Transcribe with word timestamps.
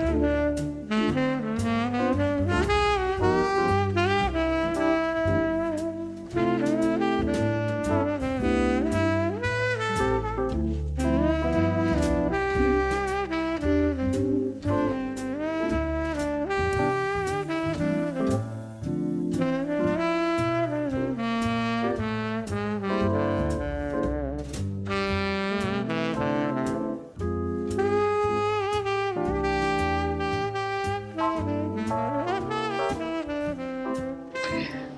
Mm-hmm. 0.00 0.39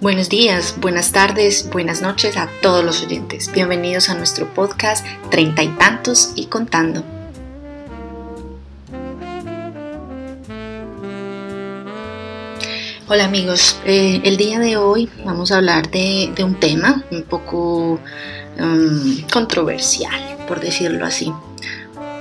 Buenos 0.02 0.28
días, 0.28 0.74
buenas 0.80 1.12
tardes, 1.12 1.70
buenas 1.70 2.02
noches 2.02 2.36
a 2.36 2.48
todos 2.60 2.84
los 2.84 3.04
oyentes. 3.04 3.52
Bienvenidos 3.52 4.08
a 4.08 4.14
nuestro 4.14 4.52
podcast 4.52 5.06
Treinta 5.30 5.62
y 5.62 5.68
tantos 5.68 6.32
y 6.34 6.46
contando. 6.46 7.04
Hola 13.06 13.26
amigos, 13.26 13.78
eh, 13.84 14.20
el 14.24 14.36
día 14.36 14.58
de 14.58 14.76
hoy 14.76 15.08
vamos 15.24 15.52
a 15.52 15.58
hablar 15.58 15.88
de, 15.92 16.34
un 16.42 16.58
tema 16.58 17.04
un 17.12 17.22
poco 17.22 18.00
um, 18.58 19.22
controversial, 19.32 20.20
por 20.48 20.58
decirlo 20.58 21.06
así. 21.06 21.32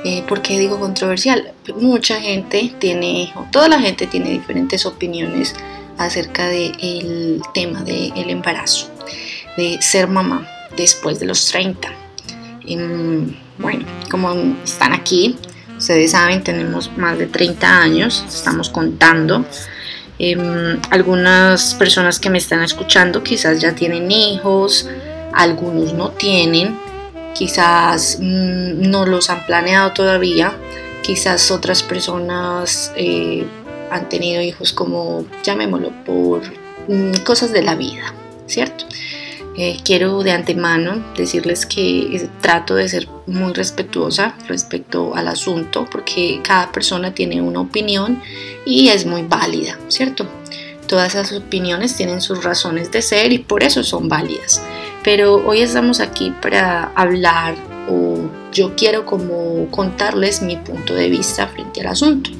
Eh, 0.05 0.23
¿Por 0.27 0.43
qué 0.43 0.59
digo 0.59 0.79
controversial? 0.79 1.51
Mucha 1.77 2.21
gente 2.21 2.75
tiene, 2.77 3.33
o 3.35 3.47
toda 3.51 3.67
la 3.67 3.79
gente 3.79 4.05
tiene 4.05 4.29
diferentes 4.29 4.85
opiniones 4.85 5.55
acerca 6.05 6.47
del 6.47 7.41
tema 7.53 7.83
del 7.83 8.29
embarazo, 8.29 8.89
de 9.57 9.81
ser 9.81 10.07
mamá 10.07 10.47
después 10.75 11.19
de 11.19 11.25
los 11.25 11.45
30. 11.47 11.89
bueno, 13.57 13.85
como 14.09 14.33
están 14.63 14.93
aquí, 14.93 15.37
ustedes 15.77 16.11
saben, 16.11 16.43
tenemos 16.43 16.95
más 16.97 17.17
de 17.17 17.27
30 17.27 17.81
años, 17.81 18.25
estamos 18.27 18.69
contando. 18.69 19.45
Em, 20.19 20.79
algunas 20.91 21.73
personas 21.73 22.19
que 22.19 22.29
me 22.29 22.37
están 22.37 22.61
escuchando 22.61 23.23
quizás 23.23 23.59
ya 23.59 23.73
tienen 23.73 24.11
hijos, 24.11 24.87
algunos 25.33 25.93
no 25.93 26.11
tienen, 26.11 26.77
quizás 27.33 28.19
mm, 28.19 28.89
no 28.89 29.05
los 29.05 29.29
han 29.31 29.45
planeado 29.47 29.93
todavía, 29.93 30.53
quizás 31.01 31.49
otras 31.49 31.81
personas 31.81 32.93
eh, 32.95 33.45
han 33.91 34.09
tenido 34.09 34.41
hijos 34.41 34.73
como, 34.73 35.25
llamémoslo, 35.43 35.91
por 36.05 36.41
mm, 36.87 37.23
cosas 37.25 37.51
de 37.51 37.61
la 37.61 37.75
vida, 37.75 38.13
¿cierto? 38.47 38.85
Eh, 39.57 39.79
quiero 39.83 40.23
de 40.23 40.31
antemano 40.31 41.03
decirles 41.17 41.65
que 41.65 42.29
trato 42.39 42.75
de 42.75 42.87
ser 42.87 43.09
muy 43.27 43.51
respetuosa 43.51 44.33
respecto 44.47 45.13
al 45.13 45.27
asunto 45.27 45.85
porque 45.91 46.39
cada 46.41 46.71
persona 46.71 47.13
tiene 47.13 47.41
una 47.41 47.59
opinión 47.59 48.21
y 48.65 48.87
es 48.87 49.05
muy 49.05 49.23
válida, 49.23 49.77
¿cierto? 49.89 50.25
Todas 50.87 51.15
esas 51.15 51.33
opiniones 51.33 51.97
tienen 51.97 52.21
sus 52.21 52.45
razones 52.45 52.91
de 52.91 53.01
ser 53.01 53.33
y 53.33 53.39
por 53.39 53.63
eso 53.63 53.83
son 53.83 54.07
válidas. 54.07 54.61
Pero 55.03 55.35
hoy 55.45 55.61
estamos 55.61 55.99
aquí 55.99 56.33
para 56.41 56.91
hablar 56.95 57.55
o 57.89 58.19
yo 58.53 58.73
quiero 58.77 59.05
como 59.05 59.69
contarles 59.69 60.41
mi 60.41 60.55
punto 60.55 60.93
de 60.93 61.09
vista 61.09 61.47
frente 61.47 61.81
al 61.81 61.87
asunto 61.87 62.31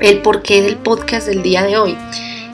el 0.00 0.20
porqué 0.20 0.62
del 0.62 0.76
podcast 0.76 1.26
del 1.26 1.42
día 1.42 1.62
de 1.62 1.78
hoy. 1.78 1.96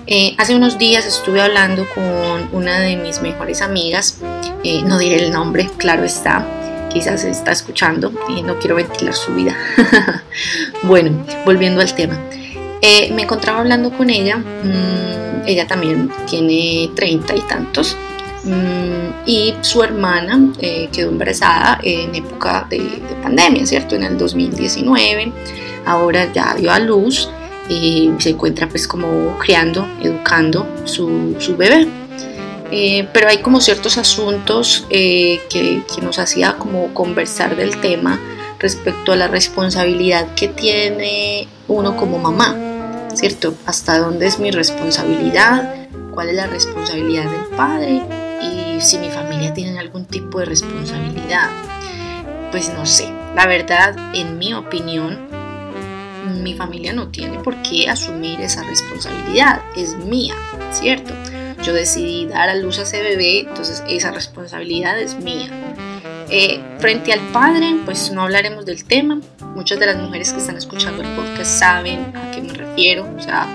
Eh, 0.07 0.35
hace 0.39 0.55
unos 0.55 0.79
días 0.79 1.07
estuve 1.07 1.41
hablando 1.41 1.87
con 1.95 2.49
una 2.53 2.81
de 2.81 2.97
mis 2.97 3.21
mejores 3.23 3.63
amigas, 3.63 4.19
eh, 4.65 4.83
no 4.85 4.99
diré 4.99 5.25
el 5.25 5.33
nombre, 5.33 5.71
claro 5.77 6.05
está, 6.05 6.47
quizás 6.93 7.25
está 7.25 7.53
escuchando 7.53 8.13
y 8.29 8.43
no 8.43 8.59
quiero 8.59 8.77
ventilar 8.77 9.15
su 9.15 9.33
vida. 9.35 9.57
bueno, 10.83 11.25
volviendo 11.45 11.81
al 11.81 11.95
tema. 11.95 12.19
Eh, 12.81 13.13
me 13.15 13.23
encontraba 13.23 13.61
hablando 13.61 13.91
con 13.93 14.11
ella, 14.11 14.39
mm, 14.39 15.47
ella 15.47 15.67
también 15.67 16.11
tiene 16.29 16.91
treinta 16.97 17.35
y 17.35 17.41
tantos, 17.43 17.97
mm, 18.43 19.25
y 19.25 19.55
su 19.61 19.85
hermana 19.85 20.49
quedó 20.91 21.11
embarazada 21.11 21.79
en 21.83 22.13
época 22.13 22.67
de, 22.69 22.79
de 22.79 23.15
pandemia, 23.23 23.65
¿cierto? 23.67 23.95
En 23.95 24.03
el 24.03 24.19
2019 24.19 25.33
ahora 25.87 26.33
ya 26.33 26.55
dio 26.55 26.71
a 26.71 26.79
luz 26.79 27.29
y 27.69 28.11
se 28.19 28.31
encuentra 28.31 28.69
pues 28.69 28.87
como 28.87 29.39
criando, 29.39 29.87
educando 30.01 30.67
su, 30.85 31.37
su 31.39 31.57
bebé. 31.57 31.89
Eh, 32.71 33.07
pero 33.13 33.29
hay 33.29 33.39
como 33.39 33.61
ciertos 33.61 33.99
asuntos 33.99 34.87
eh, 34.89 35.41
que, 35.51 35.83
que, 35.95 36.01
nos 36.01 36.19
hacía 36.19 36.57
como 36.57 36.95
conversar 36.95 37.55
del 37.55 37.79
tema 37.83 38.19
respecto 38.59 39.13
a 39.13 39.17
la 39.17 39.29
responsabilidad 39.29 40.35
que 40.35 40.49
tiene 40.49 41.49
uno 41.69 41.99
como 41.99 42.19
mamá, 42.19 42.57
¿cierto? 43.15 43.55
¿Hasta 43.67 43.99
dónde 43.99 44.27
es 44.27 44.39
mi 44.39 44.51
responsabilidad? 44.51 45.87
¿Cuál 46.13 46.31
es 46.31 46.37
la 46.37 46.47
responsabilidad 46.47 47.25
del 47.25 47.57
padre? 47.57 48.03
Y 48.41 48.81
si 48.81 48.99
mi 48.99 49.11
familia 49.11 49.53
tiene 49.53 49.79
algún 49.79 50.07
tipo 50.07 50.39
de 50.39 50.47
responsabilidad. 50.47 51.51
Pues 52.51 52.73
no 52.73 52.87
sé, 52.87 53.09
la 53.35 53.47
verdad, 53.47 53.97
en 54.15 54.39
mi 54.39 54.55
opinión, 54.55 55.32
mi 56.25 56.55
familia 56.55 56.93
no 56.93 57.09
tiene 57.09 57.39
por 57.39 57.61
qué 57.63 57.89
asumir 57.89 58.41
esa 58.41 58.63
responsabilidad, 58.63 59.63
es 59.77 59.97
mía, 59.97 60.35
¿cierto? 60.71 61.15
Yo 61.63 61.73
decidí 61.73 62.27
dar 62.27 62.49
a 62.49 62.55
luz 62.57 62.79
a 62.79 62.83
ese 62.83 63.03
bebé, 63.03 63.41
entonces 63.41 63.83
esa 63.89 64.11
responsabilidad 64.11 64.99
es 64.99 65.17
mía. 65.17 65.49
Eh, 66.29 66.61
frente 66.79 67.13
al 67.13 67.21
padre, 67.33 67.77
pues 67.85 68.11
no 68.11 68.23
hablaremos 68.23 68.65
del 68.65 68.85
tema. 68.85 69.21
Muchas 69.55 69.79
de 69.79 69.87
las 69.87 69.97
mujeres 69.97 70.33
que 70.33 70.39
están 70.39 70.57
escuchando 70.57 71.03
el 71.03 71.09
podcast 71.15 71.59
saben 71.59 72.17
a 72.17 72.31
qué 72.33 72.41
me 72.41 72.55
refiero. 72.55 73.07
O 73.17 73.21
sea, 73.21 73.47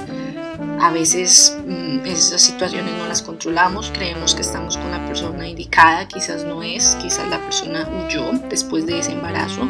a 0.79 0.91
veces 0.91 1.57
mm, 1.65 2.05
esas 2.05 2.41
situaciones 2.41 2.93
no 2.97 3.07
las 3.07 3.21
controlamos, 3.21 3.91
creemos 3.93 4.35
que 4.35 4.41
estamos 4.41 4.77
con 4.77 4.91
la 4.91 5.05
persona 5.05 5.47
indicada, 5.47 6.07
quizás 6.07 6.43
no 6.43 6.63
es, 6.63 6.95
quizás 7.01 7.27
la 7.29 7.39
persona 7.39 7.87
huyó 7.89 8.31
después 8.49 8.85
de 8.85 8.99
ese 8.99 9.13
embarazo, 9.13 9.67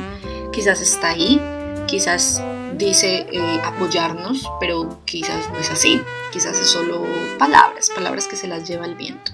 quizás 0.51 0.81
está 0.81 1.09
ahí, 1.09 1.41
quizás 1.87 2.41
dice 2.75 3.27
eh, 3.31 3.61
apoyarnos, 3.63 4.49
pero 4.59 4.99
quizás 5.05 5.49
no 5.49 5.57
es 5.59 5.69
así, 5.69 6.01
quizás 6.31 6.59
es 6.59 6.67
solo 6.67 7.05
palabras, 7.37 7.89
palabras 7.93 8.27
que 8.27 8.35
se 8.35 8.47
las 8.47 8.67
lleva 8.67 8.85
el 8.85 8.95
viento. 8.95 9.31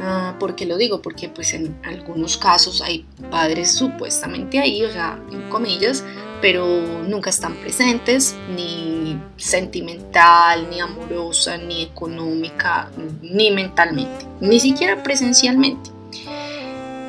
Ah, 0.00 0.34
¿Por 0.38 0.56
qué 0.56 0.66
lo 0.66 0.76
digo? 0.76 1.00
Porque 1.00 1.28
pues 1.28 1.54
en 1.54 1.78
algunos 1.84 2.36
casos 2.36 2.82
hay 2.82 3.06
padres 3.30 3.72
supuestamente 3.72 4.58
ahí, 4.58 4.84
o 4.84 4.90
sea, 4.90 5.18
en 5.30 5.48
comillas, 5.48 6.04
pero 6.40 6.66
nunca 7.06 7.30
están 7.30 7.54
presentes, 7.54 8.34
ni 8.54 9.18
sentimental, 9.36 10.68
ni 10.68 10.80
amorosa, 10.80 11.56
ni 11.56 11.82
económica, 11.82 12.90
ni 13.22 13.50
mentalmente, 13.50 14.26
ni 14.40 14.60
siquiera 14.60 15.02
presencialmente. 15.02 15.90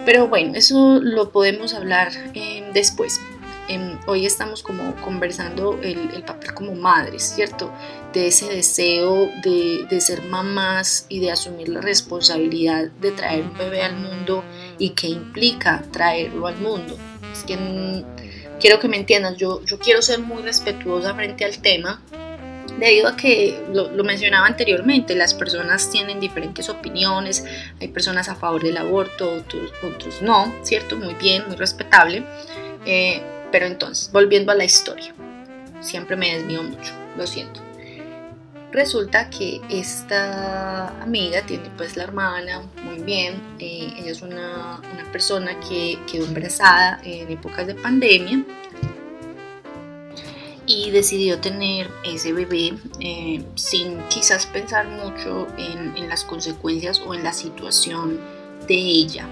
Pero 0.06 0.28
bueno, 0.28 0.53
eso 0.56 1.00
lo 1.01 1.31
podemos 1.31 1.74
hablar 1.74 2.12
eh, 2.35 2.69
después. 2.74 3.19
Em, 3.68 3.98
hoy 4.06 4.28
estamos 4.28 4.62
como 4.62 4.96
conversando 5.02 5.80
el, 5.81 6.24
papel 6.24 6.53
como 6.53 6.76
madres, 6.76 7.24
¿cierto? 7.36 7.72
De 8.14 8.28
ese 8.28 8.48
deseo 8.48 9.31
de, 9.44 9.88
de, 9.90 10.02
ser 10.02 10.22
mamás 10.22 11.08
y 11.09 11.20
de 11.20 11.31
asumir 11.31 11.70
la 11.70 11.81
responsabilidad 11.81 12.86
de 13.02 13.12
traer 13.12 13.44
un 13.44 13.58
bebé 13.58 13.81
al 13.81 13.96
mundo 13.96 14.44
y 14.78 14.92
qué 14.92 15.08
implica 15.08 15.84
traerlo 15.92 16.46
al 16.46 16.58
mundo. 16.58 16.96
Es 17.34 17.44
que 17.44 17.58
mm, 17.58 18.04
quiero 18.59 18.80
que 18.80 18.88
me 18.88 18.98
entiendan, 18.98 19.36
yo, 19.36 19.64
yo 19.66 19.80
quiero 19.80 20.04
ser 20.04 20.20
muy 20.20 20.44
respetuosa 20.44 21.16
frente 21.16 21.44
al 21.44 21.57
tema, 21.57 22.04
debido 22.80 23.07
a 23.07 23.16
que 23.16 23.63
lo, 23.74 23.89
lo, 23.89 24.04
mencionaba 24.04 24.45
anteriormente, 24.45 25.16
las 25.16 25.34
personas 25.34 25.89
tienen 25.89 26.19
diferentes 26.19 26.69
opiniones, 26.69 27.44
hay 27.81 27.88
personas 27.88 28.30
a 28.30 28.36
favor 28.36 28.62
del 28.62 28.78
aborto, 28.78 29.31
otros, 29.31 29.72
otros 29.81 30.22
no, 30.22 30.54
¿cierto? 30.62 30.98
Muy 30.98 31.16
bien, 31.16 31.45
muy 31.48 31.56
respetable. 31.56 32.24
Eh, 32.86 33.24
pero 33.56 33.68
entonces, 33.68 34.12
volviendo 34.12 34.52
a 34.52 34.56
la 34.56 34.66
historia, 34.66 35.13
siempre 35.80 36.18
me 36.18 36.36
desvío 36.36 36.62
mucho, 36.62 36.92
lo 37.18 37.25
siento. 37.25 37.62
Resulta 38.74 39.30
que 39.30 39.62
esta 39.69 40.90
amiga 41.02 41.42
tiene 41.44 41.69
pues 41.78 41.96
la 41.96 42.04
hermana, 42.04 42.63
muy 42.84 43.02
bien, 43.02 43.42
eh, 43.60 43.94
ella 43.98 44.12
es 44.12 44.22
una, 44.22 44.81
una, 44.94 45.10
persona 45.10 45.57
que 45.62 45.98
quedó 46.12 46.25
embarazada 46.25 47.00
en 47.06 47.31
épocas 47.31 47.66
de 47.66 47.75
pandemia 47.75 48.44
y 50.66 50.92
decidió 50.92 51.40
tener 51.40 51.90
ese 52.04 52.34
bebé 52.34 52.74
eh, 53.00 53.42
sin 53.56 54.00
quizás 54.10 54.48
pensar 54.48 54.86
mucho 54.90 55.48
en, 55.58 55.96
en, 55.96 56.10
las 56.10 56.25
consecuencias 56.25 57.00
o 57.08 57.13
en 57.13 57.24
la 57.24 57.31
situación 57.31 58.19
de 58.68 58.75
ella. 58.75 59.25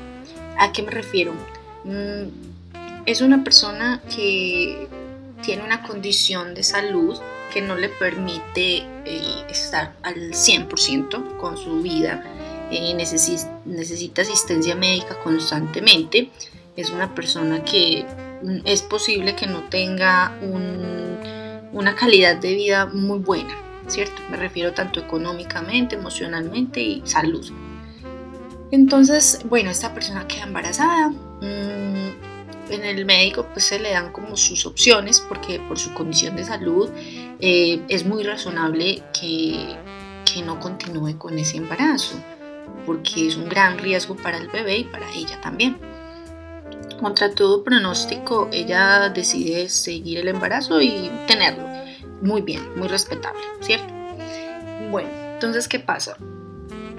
¿A 0.58 0.72
qué 0.72 0.81
me 0.81 0.92
refiero? 0.92 1.34
Mm, 1.84 2.53
es 3.06 3.22
una 3.22 3.44
persona 3.44 4.02
que 4.16 4.88
tiene 5.44 5.64
una 5.64 5.84
condición 5.84 6.54
de 6.54 6.64
salud 6.64 7.20
que 7.54 7.62
no 7.62 7.76
le 7.76 7.90
permite 7.90 8.78
eh, 9.06 9.46
estar 9.50 9.94
al 10.02 10.32
100% 10.32 11.38
con 11.38 11.58
su 11.58 11.82
vida, 11.82 12.24
eh, 12.72 12.94
necesita 12.96 14.22
asistencia 14.22 14.76
médica 14.76 15.20
constantemente, 15.24 16.32
es 16.76 16.90
una 16.90 17.14
persona 17.14 17.64
que 17.64 18.06
mm, 18.42 18.60
es 18.66 18.82
posible 18.82 19.36
que 19.36 19.46
no 19.46 19.62
tenga 19.70 20.36
una 21.72 21.96
calidad 21.96 22.38
de 22.38 22.56
vida 22.56 22.88
muy 22.88 23.20
buena, 23.20 23.56
¿cierto? 23.88 24.22
Me 24.32 24.38
refiero 24.38 24.74
tanto 24.74 25.00
económicamente, 25.00 25.96
emocionalmente 25.96 26.82
y 26.82 27.02
salud. 27.06 27.52
Entonces, 28.72 29.42
bueno, 29.48 29.70
esta 29.70 29.94
persona 29.94 30.28
queda 30.28 30.46
embarazada. 30.46 31.10
Mm, 31.10 32.03
en 32.74 32.86
el 32.86 33.06
médico 33.06 33.48
pues 33.54 33.66
se 33.66 33.80
le 33.80 33.92
dan 33.92 34.12
como 34.12 34.36
sus 34.38 34.66
opciones 34.66 35.20
porque 35.20 35.60
por 35.60 35.80
su 35.80 35.94
condición 35.94 36.36
de 36.36 36.44
salud 36.44 36.90
eh, 37.40 37.81
es 37.88 38.06
muy 38.06 38.24
razonable 38.24 39.04
que, 39.20 39.75
que 40.31 40.42
no 40.42 40.60
continúe 40.60 41.18
con 41.18 41.38
ese 41.38 41.58
embarazo 41.58 42.16
porque 42.86 43.28
es 43.28 43.36
un 43.36 43.50
gran 43.50 43.78
riesgo 43.78 44.16
para 44.16 44.38
el 44.38 44.48
bebé 44.50 44.78
y 44.78 44.84
para 44.86 45.10
ella 45.14 45.40
también. 45.42 45.78
Contra 47.00 47.34
todo 47.34 47.64
pronóstico, 47.64 48.50
ella 48.52 49.10
decide 49.10 49.69
seguir 49.69 50.19
el 50.19 50.28
embarazo 50.28 50.81
y 50.81 51.12
tenerlo. 51.28 51.68
Muy 52.22 52.42
bien, 52.42 52.62
muy 52.78 52.88
respetable, 52.88 53.42
¿cierto? 53.60 53.94
Bueno, 54.92 55.10
entonces, 55.34 55.68
¿qué 55.68 55.80
pasa? 55.80 56.18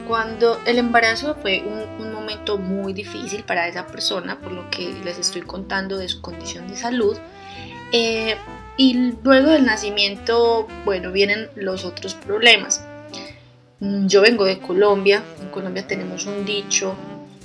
Cuando 0.06 0.60
el 0.66 0.78
embarazo 0.78 1.34
fue 1.36 1.62
un, 1.62 2.13
momento 2.24 2.58
muy 2.58 2.92
difícil 2.92 3.44
para 3.44 3.68
esa 3.68 3.86
persona, 3.86 4.40
por 4.40 4.52
lo 4.52 4.70
que 4.70 4.94
les 5.04 5.18
estoy 5.18 5.42
contando 5.42 5.98
de 5.98 6.08
su 6.08 6.20
condición 6.20 6.66
de 6.68 6.76
salud, 6.76 7.16
eh, 7.92 8.36
y 8.76 9.12
luego 9.22 9.50
del 9.50 9.64
nacimiento, 9.64 10.66
bueno, 10.84 11.12
vienen 11.12 11.48
los 11.54 11.84
otros 11.84 12.14
problemas. 12.14 12.84
Mm, 13.80 14.06
yo 14.06 14.22
vengo 14.22 14.44
de 14.44 14.58
Colombia, 14.58 15.22
en 15.40 15.50
Colombia 15.50 15.86
tenemos 15.86 16.26
un 16.26 16.44
dicho 16.44 16.94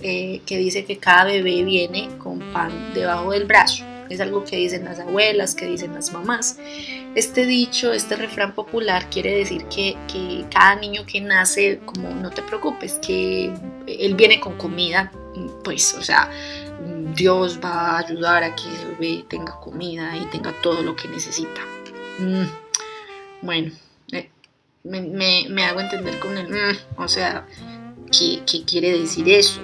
eh, 0.02 0.42
que 0.46 0.58
dice 0.58 0.86
que 0.86 0.98
cada 0.98 1.26
bebé 1.26 1.64
viene 1.64 2.10
con 2.18 2.40
pan 2.54 2.94
debajo 2.94 3.32
del 3.32 3.46
brazo. 3.46 3.84
Es 4.10 4.20
algo 4.20 4.44
que 4.44 4.56
dicen 4.56 4.86
las 4.86 5.00
abuelas, 5.00 5.56
que 5.56 5.66
dicen 5.66 5.94
las 5.94 6.12
mamás. 6.12 6.58
Este 7.16 7.46
dicho, 7.46 7.94
este 7.94 8.16
refrán 8.16 8.54
popular 8.56 9.10
quiere 9.10 9.36
decir 9.36 9.66
que, 9.66 9.96
cada 10.52 10.76
niño 10.76 11.06
que 11.06 11.22
nace, 11.22 11.80
como 11.86 12.10
no 12.10 12.30
te 12.32 12.42
preocupes, 12.42 12.94
que 13.02 13.54
él 13.88 14.16
viene 14.16 14.40
con 14.40 14.58
comida, 14.58 15.12
pues, 15.64 15.94
o 15.94 16.02
sea, 16.02 16.30
Dios 17.16 17.60
va 17.64 17.92
a 17.92 18.00
ayudar 18.00 18.44
a 18.44 18.56
que 18.56 18.64
bebé 18.88 19.26
tenga 19.30 19.60
comida 19.60 20.18
y 20.18 20.26
tenga 20.32 20.54
todo 20.62 20.82
lo 20.82 20.96
que 20.96 21.08
necesita. 21.08 21.62
Mm, 22.18 22.46
bueno, 23.42 23.72
eh, 24.12 24.30
me, 24.84 25.64
hago 25.66 25.82
entender 25.82 26.20
con 26.20 26.38
el, 26.38 26.50
mm, 26.50 26.78
o 26.98 27.08
sea, 27.08 27.46
¿qué, 28.12 28.42
¿qué 28.46 28.64
quiere 28.66 28.98
decir 28.98 29.30
eso? 29.30 29.62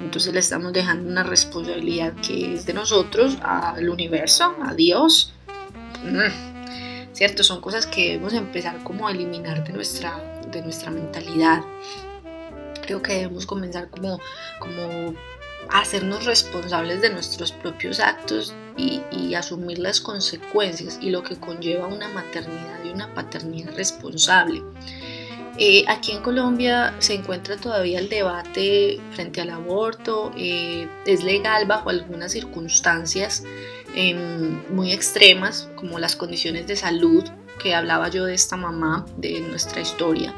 Entonces 0.00 0.32
le 0.32 0.40
estamos 0.40 0.72
dejando 0.72 1.08
una 1.08 1.22
responsabilidad 1.22 2.14
que 2.14 2.54
es 2.54 2.66
de 2.66 2.74
nosotros 2.74 3.38
al 3.42 3.88
universo, 3.88 4.54
a 4.62 4.74
Dios. 4.74 5.32
Mm, 6.04 7.14
¿Cierto? 7.14 7.42
Son 7.42 7.60
cosas 7.60 7.86
que 7.86 8.10
debemos 8.10 8.34
empezar 8.34 8.82
como 8.84 9.08
a 9.08 9.10
eliminar 9.10 9.64
de 9.64 9.72
nuestra, 9.72 10.18
de 10.50 10.62
nuestra 10.62 10.90
mentalidad. 10.90 11.62
Creo 12.82 13.02
que 13.02 13.14
debemos 13.14 13.46
comenzar 13.46 13.88
como, 13.88 14.20
como 14.58 15.14
a 15.70 15.80
hacernos 15.80 16.26
responsables 16.26 17.00
de 17.00 17.10
nuestros 17.10 17.52
propios 17.52 17.98
actos 17.98 18.54
y, 18.76 19.00
y, 19.10 19.34
asumir 19.34 19.78
las 19.78 20.00
consecuencias 20.00 20.98
y 21.00 21.08
lo 21.08 21.22
que 21.22 21.36
conlleva 21.36 21.86
una 21.86 22.08
maternidad 22.08 22.84
y 22.84 22.90
una 22.90 23.12
paternidad 23.14 23.74
responsable. 23.74 24.62
Eh, 25.58 25.84
aquí 25.88 26.12
en 26.12 26.22
Colombia 26.22 26.94
se 26.98 27.14
encuentra 27.14 27.56
todavía 27.56 27.98
el 27.98 28.10
debate 28.10 29.00
frente 29.12 29.40
al 29.40 29.50
aborto. 29.50 30.30
Eh, 30.36 30.86
es 31.06 31.24
legal 31.24 31.66
bajo 31.66 31.88
algunas 31.88 32.32
circunstancias 32.32 33.42
em, 33.94 34.60
muy 34.74 34.92
extremas, 34.92 35.70
como 35.76 35.98
las 35.98 36.14
condiciones 36.14 36.66
de 36.66 36.76
salud, 36.76 37.24
que 37.58 37.74
hablaba 37.74 38.08
yo 38.08 38.26
de 38.26 38.34
esta 38.34 38.56
mamá, 38.58 39.06
de 39.16 39.40
nuestra 39.40 39.80
historia, 39.80 40.34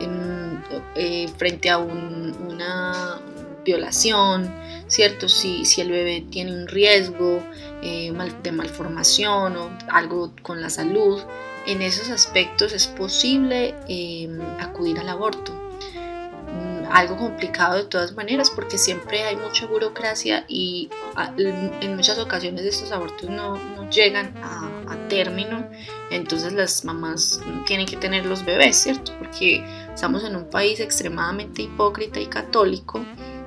em, 0.00 0.62
eh, 0.94 1.28
frente 1.36 1.68
a 1.68 1.76
una 1.76 3.20
violación, 3.66 4.50
¿cierto? 4.86 5.28
Si, 5.28 5.66
si 5.66 5.82
el 5.82 5.90
bebé 5.90 6.24
tiene 6.30 6.52
un 6.52 6.66
riesgo 6.68 7.42
de 7.82 8.52
malformación 8.52 9.56
o 9.56 9.70
algo 9.90 10.32
con 10.42 10.62
la 10.62 10.70
salud 10.70 11.20
en 11.66 11.82
esos 11.82 12.10
aspectos 12.10 12.72
es 12.72 12.86
posible 12.86 13.74
em, 13.88 14.40
acudir 14.60 14.98
al 14.98 15.08
aborto. 15.08 15.52
Mm, 15.52 16.86
algo 16.90 17.16
complicado 17.16 17.76
de 17.76 17.84
todas 17.84 18.14
maneras 18.14 18.50
porque 18.50 18.78
siempre 18.78 19.24
hay 19.24 19.36
mucha 19.36 19.66
burocracia 19.66 20.44
y 20.46 20.90
en 21.36 21.96
muchas 21.96 22.18
ocasiones 22.18 22.64
estos 22.64 22.92
abortos 22.92 23.30
no, 23.30 23.58
llegan 23.90 24.34
a, 24.42 24.70
término, 25.08 25.68
entonces 26.10 26.52
las 26.54 26.84
mamás 26.84 27.40
tienen 27.66 27.86
que 27.86 27.96
tener 27.96 28.24
los 28.24 28.44
bebés, 28.44 28.76
¿cierto? 28.76 29.12
Porque 29.18 29.62
estamos 29.92 30.24
en 30.24 30.34
un 30.34 30.48
país 30.48 30.80
extremadamente 30.80 31.62
hipócrita 31.62 32.20
y 32.20 32.26
católico 32.26 33.00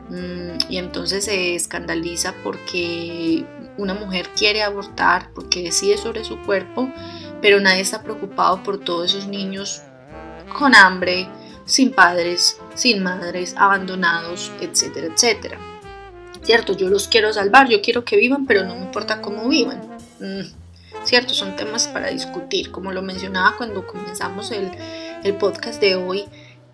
mm, 0.09 0.69
y 0.69 0.77
entonces 0.77 1.25
se 1.25 1.55
escandaliza 1.55 2.35
porque 2.43 3.43
una 3.77 3.95
mujer 3.95 4.29
quiere 4.35 4.61
abortar, 4.61 5.31
porque 5.33 5.63
decide 5.63 5.97
sobre 5.97 6.23
su 6.23 6.39
cuerpo, 6.43 6.89
pero 7.41 7.59
nadie 7.59 7.81
está 7.81 8.01
preocupado 8.03 8.63
por 8.63 8.79
todos 8.79 9.13
esos 9.13 9.27
niños 9.27 9.81
con 10.57 10.75
hambre, 10.75 11.27
sin 11.65 11.91
padres, 11.91 12.59
sin 12.75 13.03
madres, 13.03 13.55
abandonados, 13.57 14.51
etcétera, 14.59 15.07
etcétera. 15.13 15.59
Cierto, 16.41 16.73
yo 16.73 16.87
los 16.89 17.07
quiero 17.07 17.33
salvar, 17.33 17.67
yo 17.67 17.81
quiero 17.81 18.05
que 18.05 18.15
vivan, 18.15 18.45
pero 18.45 18.63
no 18.63 18.75
me 18.75 18.85
importa 18.85 19.21
cómo 19.21 19.49
vivan. 19.49 19.81
Mm, 20.19 20.43
cierto, 21.03 21.33
son 21.33 21.55
temas 21.55 21.87
para 21.87 22.09
discutir. 22.09 22.71
Como 22.71 22.91
lo 22.91 23.01
mencionaba 23.01 23.57
cuando 23.57 23.85
comenzamos 23.85 24.51
el, 24.51 24.71
el 25.23 25.35
podcast 25.35 25.81
de 25.81 25.95
hoy, 25.95 26.25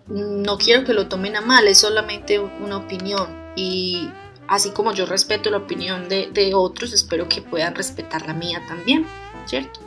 no 0.06 0.58
quiero 0.58 0.84
que 0.84 0.92
lo 0.94 1.08
tomen 1.08 1.36
a 1.36 1.40
mal, 1.40 1.66
es 1.66 1.78
solamente 1.78 2.38
una 2.38 2.76
opinión. 2.76 3.26
Y 3.56 4.08
así 4.46 4.70
como 4.70 4.92
yo 4.92 5.06
respeto 5.06 5.50
la 5.50 5.58
opinión 5.58 6.08
de, 6.08 6.28
de 6.32 6.54
otros, 6.54 6.92
espero 6.92 7.28
que 7.28 7.42
puedan 7.42 7.74
respetar 7.74 8.26
la 8.26 8.34
mía 8.34 8.62
también, 8.68 9.06
¿cierto? 9.46 9.80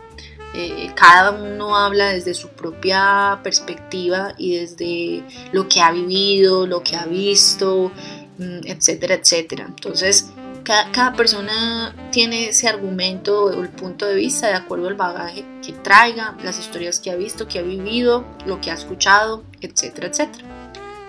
Eh, 0.54 0.92
cada 0.96 1.32
uno 1.32 1.76
habla 1.76 2.08
desde 2.08 2.34
su 2.34 2.50
propia 2.50 3.40
perspectiva 3.44 4.34
y 4.38 4.58
desde 4.58 5.24
lo 5.52 5.68
que 5.68 5.82
ha 5.82 5.92
vivido, 5.92 6.66
lo 6.66 6.82
que 6.84 6.96
ha 6.96 7.06
visto, 7.06 7.92
mm, 8.38 8.60
etcétera, 8.66 9.16
etcétera. 9.16 9.66
Entonces, 9.68 10.30
cada, 10.64 11.14
persona 11.14 11.96
tiene 12.12 12.50
ese 12.50 12.68
argumento 12.68 13.46
o 13.46 13.62
el 13.62 13.70
punto 13.70 14.06
de 14.06 14.16
vista 14.16 14.48
de 14.48 14.56
acuerdo 14.56 14.88
al 14.88 14.96
bagaje 14.96 15.46
que 15.66 15.72
traiga, 15.72 16.36
las 16.44 16.60
historias 16.60 17.00
que 17.00 17.12
ha 17.12 17.16
visto, 17.16 17.48
que 17.48 17.60
ha 17.60 17.62
vivido, 17.62 18.26
lo 18.46 18.60
que 18.60 18.72
ha 18.72 18.74
escuchado, 18.74 19.44
etcétera, 19.62 20.08
etcétera. 20.08 20.44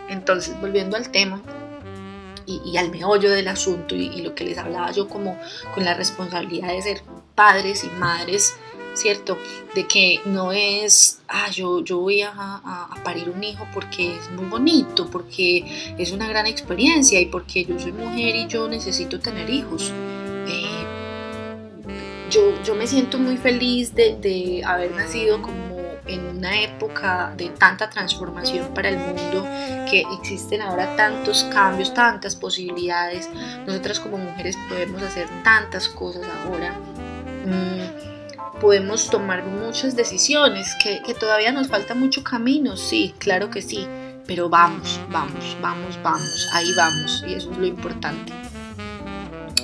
Entonces, 0.08 0.60
volviendo 0.60 0.96
al 0.96 1.10
tema, 1.10 1.42
y, 2.46 2.76
al 2.78 2.90
meollo 2.90 3.30
del 3.30 3.48
asunto 3.48 3.94
y, 3.94 4.06
y, 4.06 4.22
lo 4.22 4.34
que 4.34 4.44
les 4.44 4.56
hablaba 4.56 4.90
yo 4.90 5.06
como 5.06 5.38
con 5.74 5.84
la 5.84 5.92
responsabilidad 5.92 6.68
de 6.68 6.80
ser 6.80 7.02
padres 7.34 7.84
y 7.84 7.90
madres 7.90 8.54
¿cierto? 8.94 9.38
De 9.74 9.86
que 9.86 10.20
no 10.24 10.52
es, 10.52 11.20
ah, 11.28 11.50
yo, 11.50 11.82
yo 11.84 11.98
voy 11.98 12.22
a, 12.22 12.32
a, 12.34 12.94
parir 13.04 13.30
un 13.30 13.42
hijo 13.42 13.66
porque 13.72 14.16
es 14.16 14.30
muy 14.30 14.46
bonito, 14.46 15.08
porque 15.10 15.94
es 15.98 16.12
una 16.12 16.28
gran 16.28 16.46
experiencia 16.46 17.20
y 17.20 17.26
porque 17.26 17.64
yo 17.64 17.78
soy 17.78 17.92
mujer 17.92 18.36
y 18.36 18.46
yo 18.46 18.68
necesito 18.68 19.20
tener 19.20 19.48
hijos. 19.48 19.92
Eh, 20.46 20.84
yo, 22.30 22.62
yo 22.62 22.74
me 22.74 22.86
siento 22.86 23.18
muy 23.18 23.36
feliz 23.36 23.94
de, 23.94 24.16
de 24.16 24.62
haber 24.64 24.90
nacido 24.92 25.40
como 25.40 25.78
en 26.08 26.24
una 26.24 26.62
época 26.62 27.32
de 27.36 27.50
tanta 27.50 27.88
transformación 27.88 28.74
para 28.74 28.88
el 28.88 28.98
mundo, 28.98 29.44
que 29.88 30.04
existen 30.18 30.62
ahora 30.62 30.96
tantos 30.96 31.44
cambios, 31.44 31.94
tantas 31.94 32.34
posibilidades. 32.34 33.28
Nosotras 33.66 34.00
como 34.00 34.18
mujeres 34.18 34.56
podemos 34.68 35.02
hacer 35.02 35.28
tantas 35.44 35.88
cosas 35.88 36.24
ahora. 36.44 36.72
Mm, 37.46 38.07
podemos 38.60 39.10
tomar 39.10 39.44
muchas 39.44 39.96
decisiones, 39.96 40.74
que, 40.82 41.14
todavía 41.14 41.52
nos 41.52 41.68
falta 41.68 41.94
mucho 41.94 42.22
camino, 42.22 42.76
sí, 42.76 43.14
claro 43.18 43.50
que 43.50 43.62
sí, 43.62 43.86
pero 44.26 44.48
vamos, 44.48 45.00
vamos, 45.10 45.56
vamos, 45.60 45.98
vamos, 46.02 46.48
ahí 46.52 46.72
vamos, 46.76 47.24
y 47.26 47.34
eso 47.34 47.50
es 47.52 47.58
lo 47.58 47.66
importante. 47.66 48.32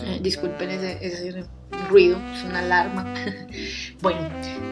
Eh, 0.04 0.18
disculpen 0.20 0.70
ese, 0.70 1.46
ruido, 1.88 2.18
es 2.34 2.44
una 2.44 2.60
alarma. 2.60 3.12
bueno, 4.00 4.20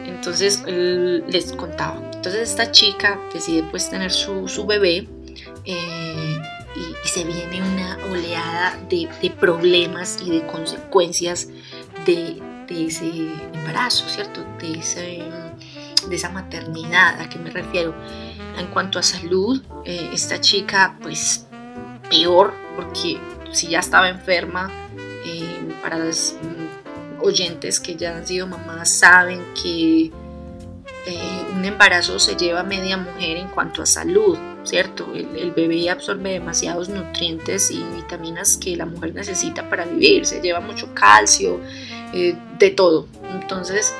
entonces 0.05 0.63
les 0.65 1.53
contaba. 1.53 1.99
Entonces 2.13 2.49
esta 2.49 2.71
chica 2.71 3.19
decide 3.33 3.63
pues 3.69 3.89
tener 3.89 4.11
su, 4.11 4.65
bebé 4.65 5.07
eh, 5.65 6.37
y, 6.75 7.07
se 7.07 7.23
viene 7.23 7.61
una 7.61 7.97
oleada 8.09 8.79
de, 8.89 9.07
de 9.21 9.29
problemas 9.29 10.19
y 10.25 10.31
de 10.31 10.47
consecuencias 10.47 11.49
de, 12.05 12.41
de 12.73 12.87
ese 12.87 13.31
embarazo, 13.53 14.07
¿cierto? 14.09 14.43
De, 14.59 14.79
esa 16.11 16.29
maternidad, 16.29 17.19
¿a 17.21 17.29
qué 17.29 17.39
me 17.39 17.49
refiero? 17.49 17.93
En 18.57 18.67
cuanto 18.67 18.99
a 18.99 19.03
salud, 19.03 19.61
eh, 19.85 20.09
esta 20.13 20.39
chica 20.41 20.97
pues 21.01 21.47
peor, 22.09 22.53
porque 22.75 23.19
si 23.51 23.69
ya 23.69 23.79
estaba 23.79 24.09
enferma, 24.09 24.69
eh, 25.25 25.73
para 25.81 25.97
los 25.97 26.35
mm, 26.41 27.23
oyentes 27.23 27.79
que 27.79 27.95
ya 27.95 28.17
han 28.17 28.27
sido 28.27 28.47
mamás 28.47 28.91
saben 28.91 29.41
que 29.61 30.11
eh, 31.05 31.45
un 31.53 31.65
embarazo 31.65 32.17
se 32.17 32.35
lleva 32.35 32.63
media 32.63 32.97
mujer 32.97 33.37
en 33.37 33.49
cuanto 33.49 33.81
a 33.81 33.85
salud, 33.85 34.37
¿cierto? 34.63 35.13
El, 35.13 35.51
bebé 35.51 35.89
absorbe 35.89 36.31
demasiados 36.31 36.87
nutrientes 36.87 37.71
y 37.71 37.83
vitaminas 37.95 38.57
que 38.57 38.75
la 38.77 38.85
mujer 38.85 39.13
necesita 39.13 39.69
para 39.69 39.85
vivir, 39.85 40.25
se 40.25 40.39
lleva 40.39 40.61
mucho 40.61 40.93
calcio, 40.93 41.59
eh, 42.13 42.35
de 42.59 42.69
todo. 42.69 43.07
Entonces, 43.31 43.93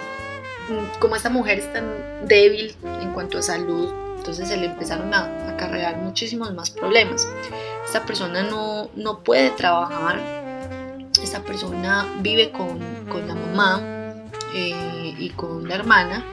mm, 0.70 1.00
como 1.00 1.15
esta 1.15 1.29
mujer 1.29 1.60
es 1.60 1.74
tan 1.74 1.86
débil 2.27 2.75
en 3.01 3.12
cuanto 3.13 3.38
a 3.38 3.41
salud, 3.41 3.91
entonces 4.17 4.48
se 4.48 4.58
le 4.58 4.67
empezaron 4.67 5.13
a 5.13 5.50
acarrear 5.50 5.98
muchísimos 5.98 6.53
más 6.53 6.70
problemas. 6.70 7.27
Esta 7.86 8.05
persona 8.05 8.43
no, 8.43 8.89
no 8.96 9.20
puede 9.20 9.50
trabajar, 9.51 10.20
esta 11.22 11.41
persona 11.41 12.08
vive 12.22 12.51
con, 12.51 12.79
con 13.10 13.27
la 13.27 13.36
mamá 13.36 13.82
eh, 14.53 15.15
y 15.17 15.29
con 15.32 15.67
la 15.67 15.75
hermana 15.75 16.24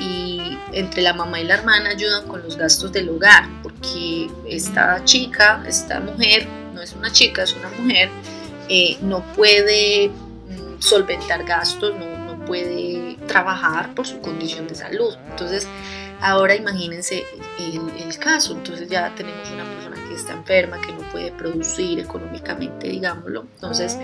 y 0.00 0.58
entre 0.72 1.02
la 1.02 1.12
mamá 1.12 1.40
y 1.40 1.44
la 1.44 1.54
hermana 1.54 1.90
ayudan 1.90 2.26
con 2.28 2.42
los 2.42 2.56
gastos 2.56 2.92
del 2.92 3.08
hogar, 3.08 3.48
porque 3.62 4.28
esta 4.48 5.04
chica, 5.04 5.62
esta 5.66 6.00
mujer, 6.00 6.46
no 6.74 6.82
es 6.82 6.92
una 6.92 7.10
chica, 7.10 7.42
es 7.42 7.54
una 7.54 7.68
mujer, 7.70 8.10
eh, 8.68 8.96
no 9.00 9.22
puede 9.34 10.10
solventar 10.78 11.44
gastos, 11.44 11.94
no, 11.98 12.06
no, 12.24 12.44
puede 12.44 13.18
trabajar 13.26 13.94
por 13.94 14.06
su 14.06 14.20
condición 14.20 14.66
de 14.68 14.74
salud. 14.74 15.14
Entonces, 15.30 15.68
ahora 16.20 16.54
imagínense 16.54 17.24
el, 17.58 18.02
el 18.02 18.18
caso, 18.18 18.54
entonces 18.54 18.88
ya 18.88 19.14
tenemos 19.14 19.50
una 19.50 19.64
persona 19.64 19.96
que 20.08 20.14
está 20.14 20.32
enferma, 20.32 20.80
que 20.80 20.92
no 20.92 21.00
puede 21.10 21.30
producir 21.32 21.98
económicamente, 21.98 22.88
digámoslo. 22.88 23.46
Entonces, 23.56 23.98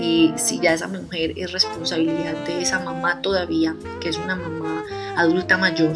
y 0.00 0.32
si 0.36 0.60
ya 0.60 0.72
esa 0.72 0.88
mujer 0.88 1.34
es 1.36 1.52
responsabilidad 1.52 2.34
de 2.46 2.62
esa 2.62 2.78
mamá 2.80 3.20
todavía, 3.20 3.74
que 4.00 4.08
es 4.08 4.16
una 4.16 4.34
mamá 4.34 4.84
adulta 5.16 5.58
mayor 5.58 5.94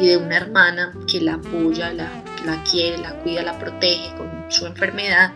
y 0.00 0.08
de 0.08 0.16
una 0.16 0.36
hermana 0.36 0.94
que 1.06 1.20
la 1.20 1.34
apoya, 1.34 1.92
la, 1.92 2.08
la 2.44 2.62
quiere, 2.64 2.98
la 2.98 3.12
cuida, 3.18 3.42
la 3.42 3.58
protege 3.58 4.14
con 4.16 4.46
su 4.48 4.66
enfermedad, 4.66 5.32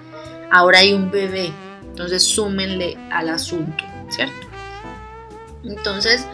ahora 0.50 0.78
hay 0.78 0.94
un 0.94 1.10
bebé, 1.10 1.52
entonces 1.82 2.22
súmenle 2.24 2.96
al 3.10 3.28
asunto, 3.28 3.84
¿cierto? 4.08 4.46
Entonces, 5.64 6.26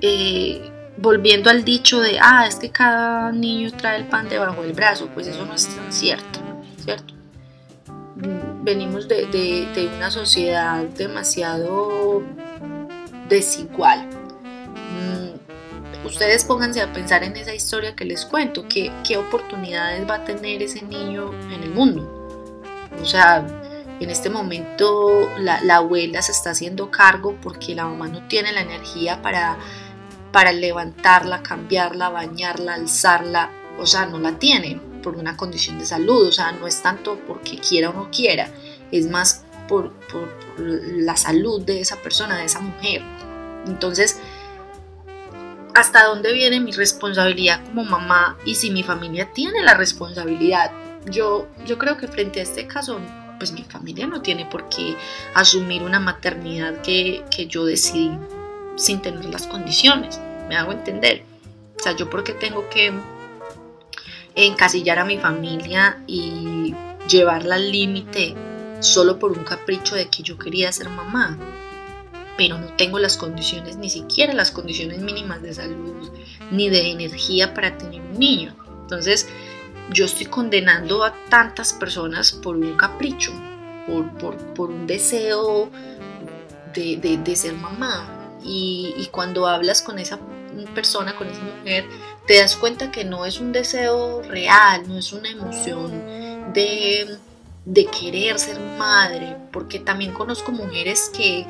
eh, 0.00 0.70
volviendo 0.96 1.50
al 1.50 1.64
dicho 1.64 2.00
de, 2.00 2.18
ah, 2.20 2.46
es 2.46 2.56
que 2.56 2.70
cada 2.70 3.32
niño 3.32 3.70
trae 3.72 3.98
el 3.98 4.04
pan 4.04 4.28
debajo 4.28 4.62
del 4.62 4.72
brazo, 4.72 5.08
pues 5.14 5.26
eso 5.26 5.44
no 5.46 5.54
es 5.54 5.66
tan 5.68 5.92
cierto, 5.92 6.40
¿cierto? 6.82 7.14
Venimos 8.62 9.08
de, 9.08 9.26
de 9.26 9.90
una 9.96 10.10
sociedad 10.10 10.82
demasiado 10.84 12.22
desigual 13.28 14.08
ustedes 16.08 16.44
pónganse 16.44 16.80
a 16.80 16.92
pensar 16.92 17.22
en 17.22 17.36
esa 17.36 17.54
historia 17.54 17.94
que 17.94 18.04
les 18.04 18.24
cuento, 18.24 18.66
qué, 18.68 18.90
qué 19.06 19.16
oportunidades 19.16 20.08
va 20.08 20.16
a 20.16 20.24
tener 20.24 20.62
ese 20.62 20.82
niño 20.82 21.32
en 21.52 21.62
el 21.62 21.70
mundo. 21.70 22.28
O 23.00 23.04
sea, 23.04 23.46
en 24.00 24.10
este 24.10 24.30
momento 24.30 25.28
la, 25.38 25.58
abuela 25.76 26.22
se 26.22 26.32
está 26.32 26.50
haciendo 26.50 26.90
cargo 26.90 27.36
porque 27.42 27.74
la 27.74 27.86
mamá 27.86 28.08
no 28.08 28.26
tiene 28.28 28.52
la 28.52 28.60
energía 28.60 29.22
para, 29.22 29.58
para 30.32 30.52
levantarla, 30.52 31.42
cambiarla, 31.42 32.08
bañarla, 32.08 32.74
alzarla, 32.74 33.50
o 33.78 33.86
sea, 33.86 34.06
no 34.06 34.18
la 34.18 34.38
tiene 34.38 34.80
por 35.02 35.16
una 35.16 35.36
condición 35.36 35.78
de 35.78 35.86
salud, 35.86 36.28
o 36.28 36.32
sea, 36.32 36.52
no 36.52 36.66
es 36.66 36.82
tanto 36.82 37.18
porque 37.26 37.58
quiera 37.58 37.90
o 37.90 37.92
no 37.92 38.10
quiera, 38.10 38.50
es 38.92 39.08
más 39.08 39.44
por, 39.68 39.92
por 40.08 40.28
la 40.58 41.16
salud 41.16 41.62
de 41.62 41.80
esa 41.80 41.96
persona, 41.96 42.36
de 42.36 42.44
esa 42.44 42.60
mujer. 42.60 43.02
Entonces, 43.66 44.20
hasta 45.74 46.04
dónde 46.04 46.32
viene 46.32 46.60
mi 46.60 46.72
responsabilidad 46.72 47.64
como 47.66 47.84
mamá 47.84 48.36
y 48.44 48.54
si 48.56 48.70
mi 48.70 48.82
familia 48.82 49.30
tiene 49.32 49.62
la 49.62 49.74
responsabilidad. 49.74 50.72
Yo, 51.06 51.46
yo 51.64 51.78
creo 51.78 51.96
que 51.96 52.08
frente 52.08 52.40
a 52.40 52.42
este 52.42 52.66
caso, 52.66 53.00
pues 53.38 53.52
mi 53.52 53.62
familia 53.62 54.06
no 54.06 54.22
tiene 54.22 54.46
por 54.46 54.68
qué 54.68 54.96
asumir 55.34 55.82
una 55.82 56.00
maternidad 56.00 56.80
que, 56.82 57.24
que 57.34 57.46
yo 57.46 57.64
decidí 57.64 58.10
sin 58.76 59.00
tener 59.00 59.24
las 59.26 59.46
condiciones. 59.46 60.20
Me 60.48 60.56
hago 60.56 60.72
entender. 60.72 61.24
O 61.78 61.82
sea, 61.82 61.96
yo 61.96 62.10
porque 62.10 62.32
tengo 62.32 62.68
que 62.68 62.92
encasillar 64.34 64.98
a 64.98 65.04
mi 65.04 65.18
familia 65.18 66.02
y 66.06 66.74
llevarla 67.08 67.56
al 67.56 67.70
límite 67.70 68.34
solo 68.80 69.18
por 69.18 69.32
un 69.32 69.44
capricho 69.44 69.94
de 69.94 70.08
que 70.08 70.22
yo 70.22 70.38
quería 70.38 70.70
ser 70.70 70.88
mamá 70.88 71.36
pero 72.38 72.56
no 72.56 72.68
tengo 72.76 73.00
las 73.00 73.16
condiciones, 73.16 73.76
ni 73.78 73.90
siquiera 73.90 74.32
las 74.32 74.52
condiciones 74.52 75.00
mínimas 75.00 75.42
de 75.42 75.52
salud, 75.52 76.08
ni 76.52 76.70
de 76.70 76.92
energía 76.92 77.52
para 77.52 77.76
tener 77.76 78.00
un 78.00 78.16
niño. 78.16 78.54
Entonces, 78.82 79.28
yo 79.92 80.04
estoy 80.04 80.26
condenando 80.26 81.04
a 81.04 81.14
tantas 81.28 81.72
personas 81.72 82.32
por 82.32 82.56
un 82.56 82.76
capricho, 82.76 83.32
por, 84.20 84.70
un 84.70 84.86
deseo 84.86 85.70
de, 86.74 87.36
ser 87.36 87.54
mamá. 87.54 88.14
Y, 88.44 88.94
y, 88.96 89.06
cuando 89.06 89.46
hablas 89.46 89.82
con 89.82 89.98
esa 89.98 90.18
persona, 90.74 91.16
con 91.16 91.28
esa 91.28 91.42
mujer, 91.42 91.86
te 92.26 92.38
das 92.38 92.56
cuenta 92.56 92.90
que 92.90 93.04
no 93.04 93.24
es 93.24 93.40
un 93.40 93.52
deseo 93.52 94.22
real, 94.22 94.86
no 94.86 94.98
es 94.98 95.12
una 95.12 95.28
emoción 95.30 95.90
de, 96.52 97.18
de 97.64 97.86
querer 97.86 98.38
ser 98.38 98.58
madre, 98.78 99.36
porque 99.52 99.78
también 99.78 100.12
conozco 100.12 100.52
mujeres 100.52 101.10
que 101.14 101.46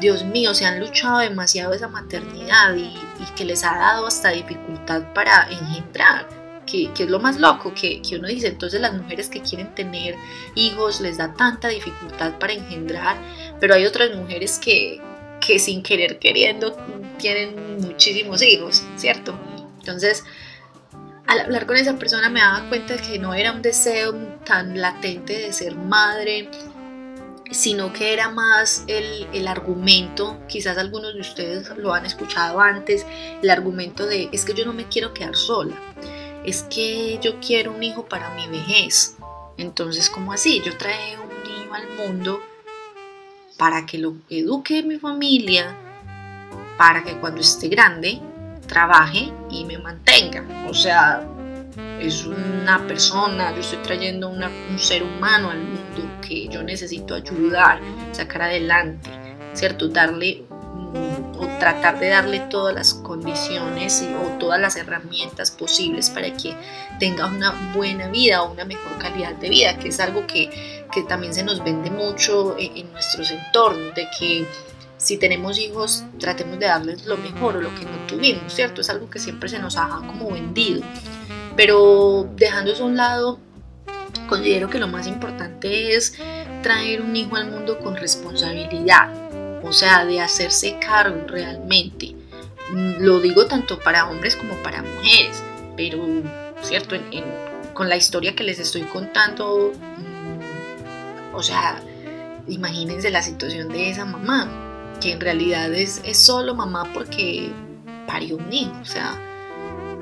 Dios 0.00 0.24
mío, 0.24 0.54
se 0.54 0.64
han 0.64 0.78
luchado 0.78 1.18
demasiado 1.18 1.72
esa 1.72 1.88
maternidad 1.88 2.74
y, 2.76 2.94
que 3.36 3.44
les 3.44 3.62
ha 3.62 3.76
dado 3.76 4.06
hasta 4.06 4.30
dificultad 4.30 5.12
para 5.12 5.48
engendrar, 5.50 6.26
que, 6.70 6.90
es 6.96 7.10
lo 7.10 7.20
más 7.20 7.38
loco, 7.38 7.72
que, 7.74 8.02
que, 8.02 8.16
uno 8.16 8.28
dice, 8.28 8.48
entonces 8.48 8.80
las 8.80 8.94
mujeres 8.94 9.28
que 9.28 9.40
quieren 9.40 9.74
tener 9.74 10.14
hijos 10.54 11.00
les 11.00 11.18
da 11.18 11.34
tanta 11.34 11.68
dificultad 11.68 12.38
para 12.38 12.52
engendrar, 12.52 13.16
pero 13.60 13.74
hay 13.74 13.86
otras 13.86 14.14
mujeres 14.14 14.58
que, 14.58 15.00
que 15.40 15.58
sin 15.58 15.82
querer 15.82 16.18
queriendo 16.18 16.76
tienen 17.18 17.80
muchísimos 17.80 18.42
hijos, 18.42 18.84
¿cierto? 18.96 19.38
Entonces, 19.78 20.24
al 21.26 21.40
hablar 21.40 21.66
con 21.66 21.76
esa 21.76 21.96
persona 21.98 22.30
me 22.30 22.40
daba 22.40 22.68
cuenta 22.68 22.94
de 22.94 23.02
que 23.02 23.18
no 23.18 23.34
era 23.34 23.52
un 23.52 23.62
deseo 23.62 24.14
tan 24.44 24.80
latente 24.80 25.38
de 25.38 25.52
ser 25.52 25.76
madre, 25.76 26.48
sino 27.50 27.92
que 27.92 28.12
era 28.12 28.30
más 28.30 28.84
el, 28.86 29.46
argumento, 29.46 30.38
quizás 30.48 30.76
algunos 30.76 31.14
de 31.14 31.20
ustedes 31.20 31.70
lo 31.76 31.94
han 31.94 32.06
escuchado 32.06 32.60
antes, 32.60 33.06
el 33.42 33.50
argumento 33.50 34.06
de 34.06 34.28
es 34.32 34.44
que 34.44 34.54
yo 34.54 34.66
no 34.66 34.72
me 34.72 34.88
quiero 34.88 35.14
quedar 35.14 35.36
sola, 35.36 35.74
es 36.44 36.62
que 36.64 37.18
yo 37.22 37.40
quiero 37.40 37.72
un 37.72 37.82
hijo 37.82 38.06
para 38.06 38.34
mi 38.34 38.46
vejez. 38.46 39.16
Entonces, 39.56 40.08
¿cómo 40.08 40.32
así? 40.32 40.60
Yo 40.64 40.76
traigo 40.76 41.22
un 41.24 41.50
niño 41.50 41.74
al 41.74 41.88
mundo 41.96 42.40
para 43.56 43.86
que 43.86 43.98
lo 43.98 44.14
eduque 44.30 44.82
mi 44.82 44.98
familia, 44.98 45.76
para 46.76 47.02
que 47.02 47.18
cuando 47.18 47.40
esté 47.40 47.68
grande 47.68 48.20
trabaje 48.66 49.32
y 49.50 49.64
me 49.64 49.78
mantenga. 49.78 50.44
O 50.68 50.74
sea, 50.74 51.26
es 52.00 52.24
una 52.24 52.86
persona, 52.86 53.52
yo 53.54 53.60
estoy 53.60 53.78
trayendo 53.78 54.28
un 54.28 54.78
ser 54.78 55.02
humano 55.02 55.50
al 55.50 55.58
mundo 55.58 56.20
que 56.26 56.48
yo 56.48 56.62
necesito 56.62 57.14
ayudar, 57.14 57.80
sacar 58.12 58.42
adelante, 58.42 59.10
¿cierto? 59.54 59.88
Darle 59.88 60.44
o 61.38 61.46
tratar 61.58 61.98
de 61.98 62.08
darle 62.08 62.40
todas 62.40 62.74
las 62.74 62.94
condiciones 62.94 64.04
o 64.22 64.38
todas 64.38 64.60
las 64.60 64.76
herramientas 64.76 65.50
posibles 65.50 66.10
para 66.10 66.32
que 66.32 66.54
tenga 66.98 67.26
una 67.26 67.72
buena 67.74 68.08
vida 68.08 68.42
o 68.42 68.52
una 68.52 68.64
mejor 68.64 68.98
calidad 68.98 69.34
de 69.34 69.48
vida, 69.48 69.78
que 69.78 69.88
es 69.88 70.00
algo 70.00 70.26
que, 70.26 70.86
que 70.92 71.02
también 71.02 71.34
se 71.34 71.42
nos 71.42 71.62
vende 71.62 71.90
mucho 71.90 72.56
en, 72.58 72.76
en 72.76 72.92
nuestros 72.92 73.30
entornos, 73.30 73.94
de 73.94 74.06
que 74.18 74.46
si 74.98 75.16
tenemos 75.16 75.58
hijos, 75.58 76.04
tratemos 76.18 76.58
de 76.58 76.66
darles 76.66 77.06
lo 77.06 77.16
mejor 77.16 77.56
o 77.56 77.60
lo 77.60 77.74
que 77.74 77.84
no 77.84 78.06
tuvimos, 78.08 78.52
¿cierto? 78.52 78.80
Es 78.80 78.90
algo 78.90 79.08
que 79.08 79.20
siempre 79.20 79.48
se 79.48 79.58
nos 79.60 79.76
ha 79.76 79.88
como 80.06 80.32
vendido. 80.32 80.82
Pero 81.56 82.28
dejando 82.36 82.72
eso 82.72 82.82
a 82.82 82.86
un 82.86 82.96
lado, 82.96 83.38
considero 84.28 84.68
que 84.68 84.78
lo 84.78 84.88
más 84.88 85.06
importante 85.06 85.94
es 85.94 86.14
traer 86.62 87.00
un 87.00 87.14
hijo 87.14 87.36
al 87.36 87.50
mundo 87.50 87.78
con 87.78 87.96
responsabilidad, 87.96 89.27
o 89.62 89.72
sea, 89.72 90.04
de 90.04 90.20
hacerse 90.20 90.78
cargo 90.78 91.26
realmente. 91.26 92.14
Mm, 92.72 93.02
lo 93.02 93.20
digo 93.20 93.46
tanto 93.46 93.78
para 93.78 94.08
hombres 94.08 94.36
como 94.36 94.54
para 94.62 94.82
mujeres, 94.82 95.42
pero, 95.76 96.04
¿cierto? 96.62 96.96
con 97.74 97.88
la 97.88 97.96
historia 97.96 98.34
que 98.34 98.42
les 98.42 98.58
estoy 98.58 98.82
contando, 98.82 99.72
mm, 99.72 101.34
o 101.34 101.42
sea, 101.42 101.80
imagínense 102.48 103.10
la 103.10 103.22
situación 103.22 103.68
de 103.68 103.90
esa 103.90 104.04
mamá. 104.04 104.64
que 105.00 105.12
en 105.12 105.20
realidad 105.20 105.72
es, 105.74 106.00
es 106.04 106.18
solo 106.18 106.56
mamá 106.56 106.90
porque 106.92 107.52
parió 108.08 108.36
un 108.36 108.52
hijo, 108.52 108.72
o 108.82 108.84
sea, 108.84 109.16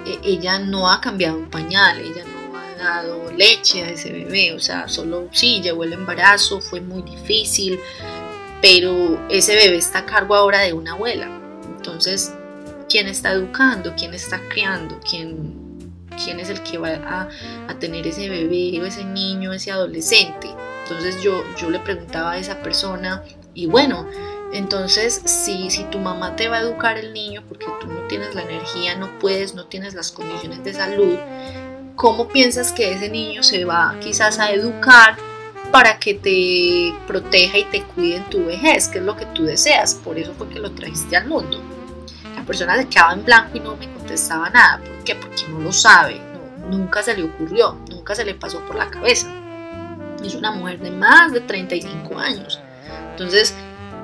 e, 0.07 0.19
ella 0.23 0.59
no 0.59 0.91
ha 0.91 1.03
cambiado 1.03 1.37
un 1.37 1.51
pañal, 1.51 2.01
ella 2.01 2.25
no 2.25 2.59
ha 2.59 2.75
dado 2.83 3.31
leche 3.33 3.83
a 3.85 3.91
ese 3.91 4.11
bebé, 4.11 4.55
o 4.55 4.59
sea, 4.59 4.89
solo 4.89 5.29
sí, 5.33 5.61
llevó 5.61 5.85
el 5.85 5.93
embarazo, 5.93 6.63
fue 6.63 6.81
muy 6.81 7.03
difícil, 7.03 7.79
pero 8.61 9.27
ese 9.29 9.55
bebé 9.57 9.77
está 9.77 10.01
a 10.01 10.07
cargo 10.07 10.35
ahora 10.35 10.61
de 10.61 10.73
una 10.73 10.93
abuela. 10.93 11.29
Entonces, 11.77 12.33
¿quién 12.89 13.09
está 13.09 13.33
educando? 13.33 13.95
¿Quién 13.97 14.15
está 14.15 14.41
criando? 14.49 15.01
¿Quién, 15.09 15.93
quién 16.23 16.41
es 16.41 16.51
el 16.51 16.63
que 16.63 16.79
va 16.79 16.89
a, 16.89 17.29
a, 17.69 17.79
tener 17.79 18.07
ese 18.07 18.29
bebé 18.29 18.81
o 18.81 18.87
ese 18.87 19.05
niño, 19.05 19.53
ese 19.53 19.71
adolescente? 19.71 20.49
Entonces 20.83 21.23
yo, 21.23 21.43
yo 21.57 21.71
le 21.71 21.81
preguntaba 21.81 22.33
a 22.33 22.39
esa 22.39 22.63
persona 22.63 23.23
y 23.55 23.67
bueno, 23.67 24.07
entonces, 24.53 25.21
si, 25.25 25.71
si 25.71 25.85
tu 25.85 25.99
mamá 25.99 26.37
te 26.37 26.49
va 26.49 26.59
a 26.59 26.61
educar 26.61 26.99
el 26.99 27.13
niño 27.13 27.43
porque 27.49 27.67
tú 27.81 27.89
no 27.89 28.01
tienes 28.09 28.35
la 28.35 28.43
energía, 28.43 28.97
no 28.97 29.19
puedes, 29.19 29.55
no 29.55 29.67
tienes 29.67 29.95
las 29.95 30.13
condiciones 30.13 30.63
de 30.63 30.73
salud, 30.73 31.17
¿cómo 31.97 32.29
piensas 32.29 32.73
que 32.73 32.93
ese 32.93 33.09
niño 33.09 33.43
se 33.43 33.65
va 33.65 33.97
quizás 34.01 34.39
a 34.39 34.53
educar 34.53 35.17
para 35.67 35.99
que 35.99 36.15
te 36.15 36.95
proteja 37.07 37.59
y 37.59 37.65
te 37.65 37.83
cuide 37.83 38.17
en 38.17 38.31
tu 38.31 38.45
vejez, 38.47 38.89
que 38.89 38.99
es 38.99 39.05
lo 39.05 39.17
que 39.17 39.27
tú 39.27 39.45
deseas? 39.45 39.95
Por 39.95 40.19
eso 40.19 40.33
fue 40.37 40.49
que 40.49 40.59
lo 40.59 40.71
trajiste 40.73 41.17
al 41.17 41.27
mundo. 41.29 41.61
La 42.35 42.45
persona 42.45 42.77
se 42.77 42.89
quedaba 42.89 43.13
en 43.13 43.25
blanco 43.25 43.57
y 43.57 43.61
no 43.61 43.77
me 43.77 43.93
contestaba 43.93 44.51
nada. 44.51 44.79
¿Por 44.79 45.05
qué? 45.05 45.15
Porque 45.15 45.45
no 45.49 45.61
lo 45.61 45.73
sabe, 45.73 46.21
nunca 46.71 47.03
se 47.03 47.17
le 47.17 47.25
ocurrió, 47.25 47.79
nunca 47.91 48.15
se 48.15 48.25
le 48.25 48.35
pasó 48.35 48.61
por 48.61 48.77
la 48.77 48.91
cabeza. 48.91 49.29
Es 50.25 50.35
una 50.35 50.51
mujer 50.51 50.81
de 50.81 50.91
más 50.91 51.33
de 51.33 51.41
35 51.41 52.19
años. 52.19 52.61
Entonces, 53.11 53.55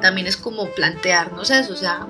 también 0.01 0.27
es 0.27 0.37
como 0.37 0.67
plantearnos 0.71 1.51
eso, 1.51 1.73
o 1.73 1.77
sea, 1.77 2.07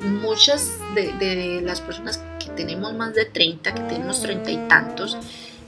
muchas 0.00 0.78
de, 0.94 1.60
las 1.64 1.80
personas 1.80 2.22
que 2.38 2.50
tenemos 2.50 2.92
más 2.94 3.14
de 3.14 3.24
30, 3.24 3.74
que 3.74 3.82
tenemos 3.82 4.20
30 4.20 4.50
y 4.50 4.68
tantos, 4.68 5.16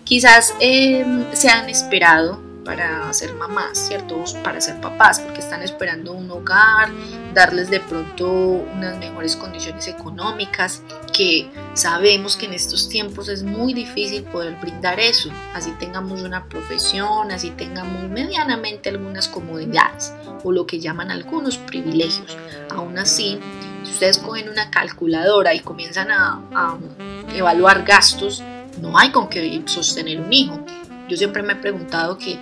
quizás 0.04 0.54
em, 0.60 1.24
se 1.32 1.48
han 1.48 1.68
esperado 1.68 2.44
para 2.64 3.12
ser 3.12 3.34
mamás, 3.34 3.78
¿cierto? 3.78 4.24
Para 4.42 4.60
ser 4.60 4.80
papás, 4.80 5.20
porque 5.20 5.40
están 5.40 5.62
esperando 5.62 6.12
un 6.12 6.30
hogar, 6.30 6.88
darles 7.34 7.70
de 7.70 7.80
pronto 7.80 8.26
unas 8.26 8.96
mejores 8.98 9.36
condiciones 9.36 9.86
económicas, 9.86 10.82
que 11.12 11.50
sabemos 11.74 12.36
que 12.36 12.46
en 12.46 12.54
estos 12.54 12.88
tiempos 12.88 13.28
es 13.28 13.42
muy 13.42 13.74
difícil 13.74 14.24
poder 14.24 14.56
brindar 14.60 14.98
eso, 14.98 15.30
así 15.52 15.72
tengamos 15.78 16.22
una 16.22 16.46
profesión, 16.48 17.30
así 17.30 17.50
tengamos 17.50 18.08
medianamente 18.08 18.88
algunas 18.88 19.28
comodidades 19.28 20.14
o 20.42 20.50
lo 20.50 20.66
que 20.66 20.80
llaman 20.80 21.10
algunos 21.10 21.58
privilegios. 21.58 22.36
Aún 22.70 22.98
así, 22.98 23.38
si 23.84 23.90
ustedes 23.90 24.18
cogen 24.18 24.48
una 24.48 24.70
calculadora 24.70 25.54
y 25.54 25.60
comienzan 25.60 26.10
a, 26.10 26.40
a 26.54 26.78
evaluar 27.34 27.84
gastos, 27.84 28.42
no 28.80 28.96
hay 28.98 29.10
con 29.10 29.28
qué 29.28 29.62
sostener 29.66 30.20
un 30.20 30.32
hijo. 30.32 30.64
Yo 31.08 31.16
siempre 31.16 31.42
me 31.42 31.54
he 31.54 31.56
preguntado 31.56 32.16
que, 32.18 32.38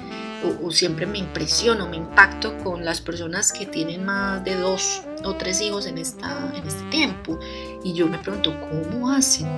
o, 0.63 0.71
siempre 0.71 1.07
me 1.07 1.19
impresiono, 1.19 1.89
me 1.89 1.97
impacto 1.97 2.57
con 2.59 2.85
las 2.85 3.01
personas 3.01 3.53
que 3.53 3.67
tienen 3.67 4.05
más 4.05 4.45
de 4.45 4.57
dos 4.57 5.03
o 5.25 5.35
tres 5.35 5.61
hijos 5.61 5.87
en, 5.87 5.99
esta, 5.99 6.53
en 6.55 6.67
este 6.67 6.83
tiempo. 6.91 7.39
Y 7.83 7.95
yo 7.95 8.07
me 8.07 8.19
pregunto, 8.19 8.55
¿cómo 8.61 9.11
hacen? 9.11 9.49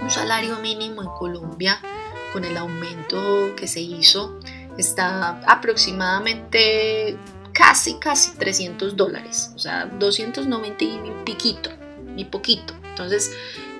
Un 0.00 0.10
salario 0.10 0.58
mínimo 0.58 1.02
en 1.02 1.08
Colombia 1.08 1.80
con 2.32 2.44
el 2.44 2.56
aumento 2.56 3.54
que 3.56 3.66
se 3.66 3.80
hizo 3.80 4.38
está 4.76 5.40
aproximadamente 5.46 7.16
casi, 7.52 7.94
casi 7.94 8.36
300 8.36 8.96
dólares, 8.96 9.52
o 9.54 9.58
sea, 9.58 9.86
290 9.86 10.84
y 10.84 11.00
piquito, 11.24 11.70
y 12.14 12.26
poquito. 12.26 12.74
Entonces, 12.90 13.32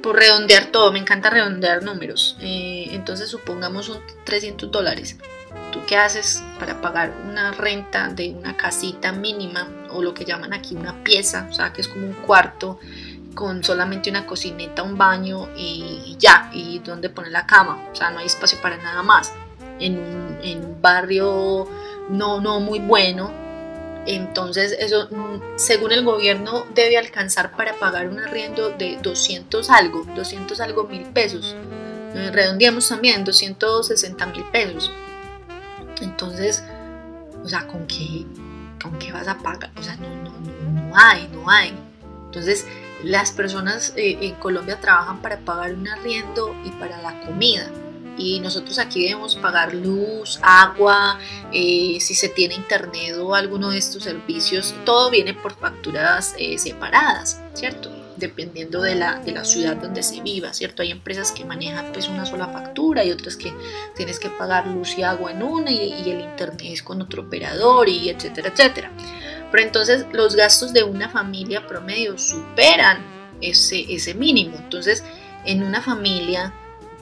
por 0.03 0.17
redondear 0.17 0.67
todo, 0.67 0.93
me 0.93 0.99
encanta 0.99 1.31
redondear 1.31 1.83
números. 1.83 2.37
Eh, 2.41 2.89
entonces, 2.93 3.29
supongamos 3.29 3.89
un 3.89 4.01
300 4.25 4.71
dólares. 4.71 5.17
¿Tú 5.73 5.81
qué 5.87 5.97
haces 5.97 6.43
para 6.59 6.81
pagar 6.81 7.13
una 7.29 7.53
renta 7.53 8.09
de 8.09 8.31
una 8.31 8.57
casita 8.57 9.13
mínima 9.13 9.69
o 9.91 10.03
lo 10.03 10.15
que 10.15 10.25
llaman 10.25 10.53
aquí 10.53 10.75
una 10.75 11.03
pieza? 11.03 11.47
O 11.51 11.53
sea, 11.53 11.73
que 11.73 11.81
es 11.81 11.89
como 11.89 12.07
un 12.07 12.15
cuarto 12.15 12.79
con 13.35 13.63
solamente 13.63 14.09
una 14.09 14.27
cocineta, 14.27 14.83
un 14.83 14.97
baño 14.97 15.51
y, 15.57 16.17
ya, 16.19 16.51
y 16.53 16.79
donde 16.79 17.11
poner 17.11 17.33
la 17.33 17.47
cama. 17.47 17.85
O 17.93 17.95
sea, 17.95 18.11
no 18.11 18.19
hay 18.19 18.27
espacio 18.27 18.59
para 18.63 18.77
nada 18.79 19.03
más. 19.03 19.33
En 19.79 19.99
un, 19.99 20.39
en 20.43 20.65
un 20.65 20.81
barrio 20.81 21.69
no, 22.09 22.41
no 22.41 22.61
muy 22.61 22.79
bueno, 22.79 23.46
entonces, 24.07 24.77
eso, 24.79 25.09
mm, 25.11 25.41
según 25.57 25.93
el 25.93 26.05
gobierno, 26.05 26.67
debe 26.75 26.97
alcanzar 26.99 27.57
para 27.57 27.75
pagar 27.75 28.09
un 28.09 28.21
arriendo 28.21 28.71
de 28.71 28.99
200 29.03 29.69
algo, 29.71 30.05
200 30.15 30.61
algo 30.61 30.85
mil 30.85 31.03
pesos. 31.07 31.55
Eh, 32.15 32.31
redondeamos 32.33 32.89
también, 32.89 33.25
260 33.25 34.27
mil 34.27 34.45
pesos. 34.45 34.91
Entonces, 36.01 36.63
o 37.43 37.49
sea, 37.49 37.67
¿con 37.67 37.87
qué, 37.87 38.25
¿con 38.83 38.99
qué 38.99 39.13
vas 39.13 39.29
a 39.29 39.39
pagar? 39.39 39.71
O 39.77 39.83
sea, 39.83 39.97
no, 39.97 40.09
no, 40.09 40.31
no, 40.31 40.95
hay, 40.97 41.29
no 41.33 41.49
hay. 41.51 41.75
Entonces, 42.27 42.67
las 43.03 43.33
personas 43.33 43.93
eh, 43.97 44.19
en 44.21 44.35
Colombia 44.37 44.81
trabajan 44.81 45.21
para 45.21 45.39
pagar 45.39 45.75
un 45.75 45.89
arriendo 45.89 46.55
y 46.65 46.71
para 46.71 47.01
la 47.03 47.21
comida 47.21 47.71
y 48.19 48.41
nosotros 48.41 48.79
aquí 48.79 49.03
debemos 49.03 49.37
pagar 49.37 49.75
luz, 49.75 50.39
agua, 50.43 51.19
eh, 51.53 51.99
si 52.01 52.15
se 52.15 52.29
tiene 52.29 52.55
internet 52.55 53.17
o 53.19 53.35
alguno 53.35 53.71
de 53.71 53.79
estos 53.79 54.05
servicios, 54.05 54.75
todo 54.85 55.11
viene 55.11 55.35
por 55.35 55.55
facturas 55.55 56.35
eh, 56.39 56.59
separadas, 56.59 57.41
¿cierto? 57.55 57.91
Dependiendo 58.17 58.81
de 58.81 58.95
la, 58.95 59.21
de 59.21 59.33
la 59.33 59.45
ciudad 59.45 59.77
donde 59.77 60.03
se 60.03 60.21
viva, 60.23 60.55
¿cierto? 60.55 60.83
Hay 60.83 60.91
empresas 60.91 61.33
que 61.33 61.45
manejan 61.45 61.93
pues 61.93 62.09
una 62.09 62.25
sola 62.25 62.49
factura 62.49 63.05
y 63.05 63.13
otras 63.13 63.37
que 63.37 63.53
tienes 63.95 64.19
que 64.19 64.31
pagar 64.31 64.67
luz 64.67 64.97
y 64.97 65.03
agua 65.03 65.33
en 65.33 65.43
una 65.43 65.71
y, 65.71 65.93
y 66.05 66.11
el 66.11 66.21
internet 66.23 66.63
es 66.65 66.83
con 66.83 67.03
otro 67.03 67.23
operador 67.23 67.89
y 67.89 68.09
etcétera, 68.09 68.49
etcétera. 68.49 68.91
Pero 69.51 69.63
entonces 69.63 70.07
los 70.13 70.35
gastos 70.35 70.73
de 70.73 70.83
una 70.83 71.09
familia 71.09 71.67
promedio 71.67 72.19
superan 72.19 73.17
ese, 73.41 73.85
ese 73.93 74.15
mínimo. 74.15 74.57
Entonces, 74.57 75.05
en 75.45 75.63
una 75.63 75.81
familia 75.81 76.53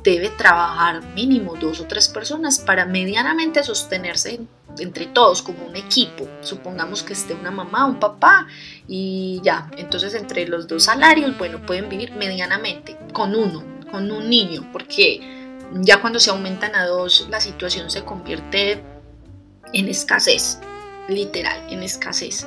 debe 0.05 0.29
trabajar 0.29 1.03
mínimo 1.15 1.57
dos 1.57 1.81
o 1.81 1.87
tres 1.87 2.09
personas 2.09 2.59
para 2.61 2.85
medianamente 2.85 3.65
sostenerse 3.65 4.39
entre 4.79 5.07
todos 5.07 5.43
como 5.43 5.65
un 5.67 5.77
equipo. 5.77 6.29
Supongamos 6.43 7.03
que 7.03 7.15
esté 7.15 7.33
una 7.35 7.51
mamá, 7.51 7.87
un 7.87 7.99
papá 7.99 8.47
y 8.87 9.41
ya. 9.43 9.71
Entonces 9.79 10.15
entre 10.15 10.47
los 10.47 10.69
dos 10.69 10.85
salarios, 10.85 11.37
bueno, 11.39 11.65
pueden 11.65 11.89
vivir 11.89 12.13
medianamente 12.13 12.99
con 13.13 13.35
uno, 13.35 13.65
con 13.91 14.11
un 14.11 14.29
niño, 14.29 14.69
porque 14.73 15.21
ya 15.73 16.01
cuando 16.01 16.21
se 16.21 16.31
aumentan 16.31 16.77
a 16.77 16.85
dos, 16.85 17.27
la 17.31 17.41
situación 17.41 17.91
se 17.91 18.05
convierte 18.05 18.85
en 19.73 19.89
escasez, 19.89 20.61
literal, 21.09 21.59
en 21.71 21.83
escasez. 21.83 22.47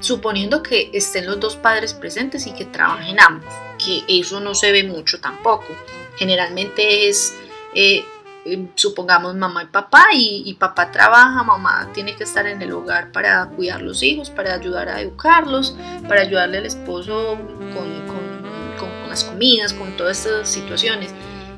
Suponiendo 0.00 0.62
que 0.62 0.90
estén 0.92 1.26
los 1.26 1.38
dos 1.38 1.56
padres 1.56 1.94
presentes 1.94 2.46
y 2.46 2.52
que 2.52 2.64
trabajen 2.64 3.20
ambos, 3.20 3.52
que 3.78 4.02
eso 4.08 4.40
no 4.40 4.54
se 4.54 4.72
ve 4.72 4.84
mucho 4.84 5.20
tampoco 5.20 5.66
generalmente 6.20 7.08
es, 7.08 7.34
eh, 7.74 8.04
eh, 8.44 8.68
supongamos, 8.74 9.34
mamá 9.36 9.62
y 9.62 9.66
papá, 9.66 10.04
y, 10.12 10.52
papá 10.54 10.90
trabaja, 10.90 11.42
mamá 11.42 11.88
tiene 11.94 12.14
que 12.14 12.24
estar 12.24 12.46
en 12.46 12.60
el 12.60 12.72
hogar 12.72 13.10
para 13.10 13.46
cuidar 13.46 13.80
los 13.80 14.02
hijos, 14.02 14.28
para 14.28 14.54
ayudar 14.54 14.90
a 14.90 15.00
educarlos, 15.00 15.74
para 16.06 16.20
ayudarle 16.20 16.58
al 16.58 16.66
esposo 16.66 17.38
con, 17.74 18.00
las 19.08 19.24
comidas, 19.24 19.72
con 19.72 19.96
todas 19.96 20.24
estas 20.24 20.48
situaciones. 20.48 21.12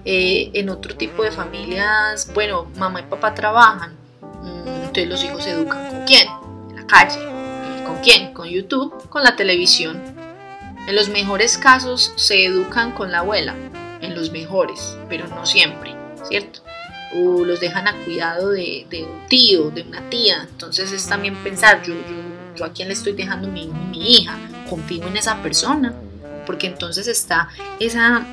Eh, 0.04 0.50
en 0.54 0.70
otro 0.70 0.96
tipo 0.96 1.22
de 1.22 1.30
familias, 1.30 2.32
bueno, 2.32 2.66
mamá 2.78 3.00
y 3.00 3.04
papá 3.04 3.34
trabajan, 3.34 3.92
mm, 4.22 4.68
entonces 4.84 5.08
los 5.08 5.22
hijos 5.22 5.44
se 5.44 5.50
educan 5.50 5.88
con 5.90 6.04
quién? 6.06 6.28
En 6.70 6.76
la 6.76 6.86
calle. 6.86 7.31
¿Con 7.84 7.98
quién? 8.02 8.32
Con 8.32 8.48
YouTube, 8.48 9.08
con 9.08 9.22
la 9.22 9.36
televisión. 9.36 10.00
En 10.86 10.96
los 10.96 11.08
mejores 11.08 11.58
casos 11.58 12.12
se 12.16 12.44
educan 12.44 12.92
con 12.92 13.12
la 13.12 13.18
abuela, 13.18 13.54
en 14.00 14.14
los 14.14 14.30
mejores, 14.30 14.96
pero 15.08 15.28
no 15.28 15.46
siempre, 15.46 15.94
¿cierto? 16.28 16.60
O 17.14 17.44
los 17.44 17.60
dejan 17.60 17.86
a 17.86 17.94
cuidado 18.04 18.50
de, 18.50 18.86
un 18.90 19.28
tío, 19.28 19.70
de 19.70 19.82
una 19.82 20.08
tía. 20.10 20.46
Entonces 20.50 20.92
es 20.92 21.06
también 21.08 21.36
pensar, 21.36 21.82
yo, 21.82 21.94
yo, 22.56 22.64
a 22.64 22.72
quién 22.72 22.88
le 22.88 22.94
estoy 22.94 23.12
dejando 23.12 23.48
mi, 23.48 23.66
mi 23.66 24.16
hija, 24.16 24.36
confío 24.68 25.06
en 25.06 25.16
esa 25.16 25.42
persona, 25.42 25.94
porque 26.46 26.66
entonces 26.66 27.06
está 27.06 27.48
esa, 27.78 28.26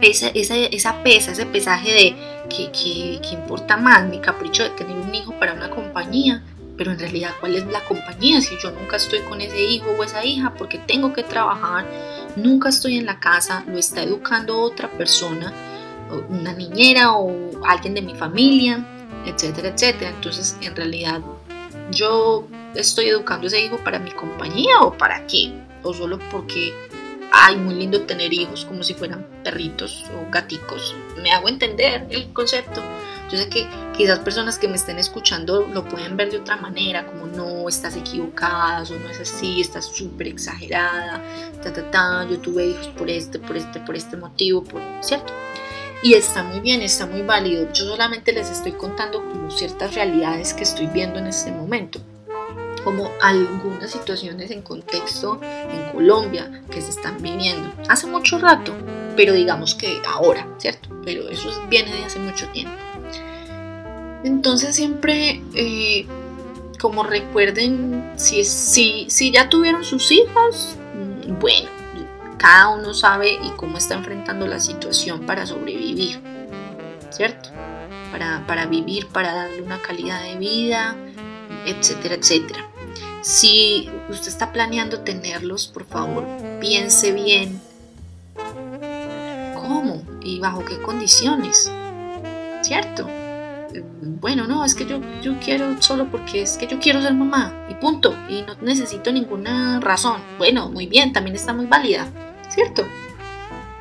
esa, 0.00 0.28
esa, 0.28 0.56
esa 0.56 1.02
pesa, 1.02 1.32
ese 1.32 1.46
pesaje 1.46 1.92
de 1.92 2.16
que, 2.48 2.70
que, 2.72 3.20
que 3.20 3.34
importa 3.34 3.76
más, 3.76 4.08
mi 4.08 4.18
capricho 4.20 4.62
de 4.62 4.70
tener 4.70 4.96
un 4.96 5.14
hijo 5.14 5.32
para 5.38 5.52
una 5.52 5.70
compañía, 5.70 6.42
pero 6.76 6.92
en 6.92 6.98
realidad 6.98 7.30
cuál 7.40 7.56
es 7.56 7.66
la 7.66 7.84
compañía 7.84 8.40
si 8.40 8.56
yo 8.62 8.70
nunca 8.70 8.96
estoy 8.96 9.20
con 9.20 9.40
ese 9.40 9.60
hijo 9.62 9.86
o 9.98 10.04
esa 10.04 10.24
hija 10.24 10.54
porque 10.54 10.78
tengo 10.78 11.12
que 11.12 11.22
trabajar 11.22 11.86
nunca 12.36 12.68
estoy 12.68 12.98
en 12.98 13.06
la 13.06 13.18
casa, 13.18 13.64
lo 13.66 13.78
está 13.78 14.02
educando 14.02 14.60
otra 14.60 14.90
persona, 14.90 15.52
una 16.28 16.52
niñera 16.52 17.12
o 17.12 17.50
alguien 17.66 17.94
de 17.94 18.02
mi 18.02 18.14
familia, 18.14 18.84
etcétera, 19.24 19.68
etcétera. 19.68 20.10
Entonces, 20.10 20.56
en 20.60 20.76
realidad, 20.76 21.20
yo 21.90 22.46
estoy 22.74 23.06
educando 23.08 23.46
ese 23.46 23.64
hijo 23.64 23.78
para 23.78 23.98
mi 23.98 24.10
compañía 24.10 24.80
o 24.80 24.96
para 24.96 25.26
qué? 25.26 25.52
O 25.82 25.92
solo 25.92 26.18
porque, 26.30 26.72
ay, 27.32 27.56
muy 27.56 27.74
lindo 27.74 28.02
tener 28.02 28.32
hijos 28.32 28.64
como 28.64 28.82
si 28.82 28.94
fueran 28.94 29.26
perritos 29.42 30.04
o 30.14 30.30
gaticos. 30.30 30.94
Me 31.22 31.32
hago 31.32 31.48
entender 31.48 32.06
el 32.10 32.32
concepto. 32.32 32.82
Yo 33.30 33.38
sé 33.38 33.48
que 33.48 33.66
quizás 33.96 34.18
personas 34.20 34.58
que 34.58 34.68
me 34.68 34.76
estén 34.76 34.98
escuchando 34.98 35.66
lo 35.72 35.84
pueden 35.84 36.16
ver 36.16 36.30
de 36.30 36.38
otra 36.38 36.56
manera, 36.56 37.06
como 37.06 37.26
no, 37.26 37.68
estás 37.68 37.96
equivocada, 37.96 38.82
o 38.82 38.98
no 38.98 39.08
es 39.08 39.20
así, 39.20 39.60
estás 39.60 39.86
súper 39.86 40.28
exagerada, 40.28 41.22
ta, 41.62 41.72
ta, 41.72 41.90
ta, 41.90 42.26
yo 42.28 42.38
tuve 42.38 42.66
hijos 42.66 42.88
por 42.88 43.10
este, 43.10 43.38
por 43.38 43.56
este, 43.56 43.80
por 43.80 43.96
este 43.96 44.16
motivo, 44.16 44.62
por, 44.62 44.82
¿cierto? 45.00 45.32
Y 46.02 46.14
está 46.14 46.42
muy 46.42 46.60
bien, 46.60 46.82
está 46.82 47.06
muy 47.06 47.22
válido. 47.22 47.72
Yo 47.72 47.86
solamente 47.86 48.32
les 48.32 48.50
estoy 48.50 48.72
contando 48.72 49.24
como 49.24 49.50
ciertas 49.50 49.94
realidades 49.94 50.52
que 50.52 50.62
estoy 50.62 50.86
viendo 50.86 51.18
en 51.18 51.26
este 51.26 51.50
momento 51.50 52.00
como 52.86 53.10
algunas 53.20 53.90
situaciones 53.90 54.52
en 54.52 54.62
contexto 54.62 55.40
en 55.42 55.92
Colombia 55.92 56.62
que 56.70 56.80
se 56.80 56.90
están 56.90 57.20
viviendo 57.20 57.72
hace 57.88 58.06
mucho 58.06 58.38
rato, 58.38 58.72
pero 59.16 59.32
digamos 59.32 59.74
que 59.74 60.00
ahora, 60.06 60.46
¿cierto? 60.58 60.90
Pero 61.04 61.28
eso 61.28 61.50
viene 61.68 61.92
de 61.92 62.04
hace 62.04 62.20
mucho 62.20 62.46
tiempo. 62.50 62.85
Entonces 64.26 64.74
siempre, 64.74 65.40
eh, 65.54 66.04
como 66.80 67.04
recuerden, 67.04 68.10
si, 68.16 68.42
si, 68.44 69.06
si 69.08 69.30
ya 69.30 69.48
tuvieron 69.48 69.84
sus 69.84 70.10
hijas, 70.10 70.76
mm, 70.96 71.38
bueno, 71.38 71.68
cada 72.36 72.70
uno 72.70 72.92
sabe 72.92 73.34
y 73.34 73.50
cómo 73.50 73.78
está 73.78 73.94
enfrentando 73.94 74.48
la 74.48 74.58
situación 74.58 75.26
para 75.26 75.46
sobrevivir, 75.46 76.20
¿cierto? 77.10 77.50
Para, 78.10 78.44
para 78.48 78.66
vivir, 78.66 79.06
para 79.06 79.32
darle 79.32 79.62
una 79.62 79.80
calidad 79.80 80.20
de 80.20 80.36
vida, 80.38 80.96
etcétera, 81.64 82.16
etcétera. 82.16 82.68
Si 83.22 83.88
usted 84.10 84.26
está 84.26 84.52
planeando 84.52 85.02
tenerlos, 85.02 85.68
por 85.68 85.86
favor, 85.86 86.26
piense 86.58 87.12
bien 87.12 87.60
cómo 89.54 90.02
y 90.20 90.40
bajo 90.40 90.64
qué 90.64 90.82
condiciones, 90.82 91.70
¿cierto? 92.62 93.08
Bueno, 94.02 94.46
no, 94.46 94.64
es 94.64 94.74
que 94.74 94.86
yo, 94.86 95.00
yo 95.22 95.38
quiero 95.40 95.80
solo 95.80 96.10
porque 96.10 96.42
es 96.42 96.56
que 96.56 96.66
yo 96.66 96.78
quiero 96.78 97.00
ser 97.02 97.14
mamá 97.14 97.66
y 97.68 97.74
punto, 97.74 98.14
y 98.28 98.42
no 98.42 98.54
necesito 98.62 99.12
ninguna 99.12 99.80
razón. 99.80 100.20
Bueno, 100.38 100.68
muy 100.70 100.86
bien, 100.86 101.12
también 101.12 101.36
está 101.36 101.52
muy 101.52 101.66
válida. 101.66 102.10
¿cierto? 102.48 102.84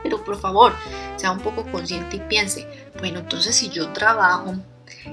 Pero 0.04 0.24
por 0.24 0.38
favor, 0.38 0.74
sea 1.16 1.32
un 1.32 1.40
poco 1.40 1.66
consciente 1.72 2.18
y 2.18 2.20
piense, 2.20 2.68
bueno, 3.00 3.20
entonces 3.20 3.56
si 3.56 3.70
yo 3.70 3.90
trabajo, 3.90 4.56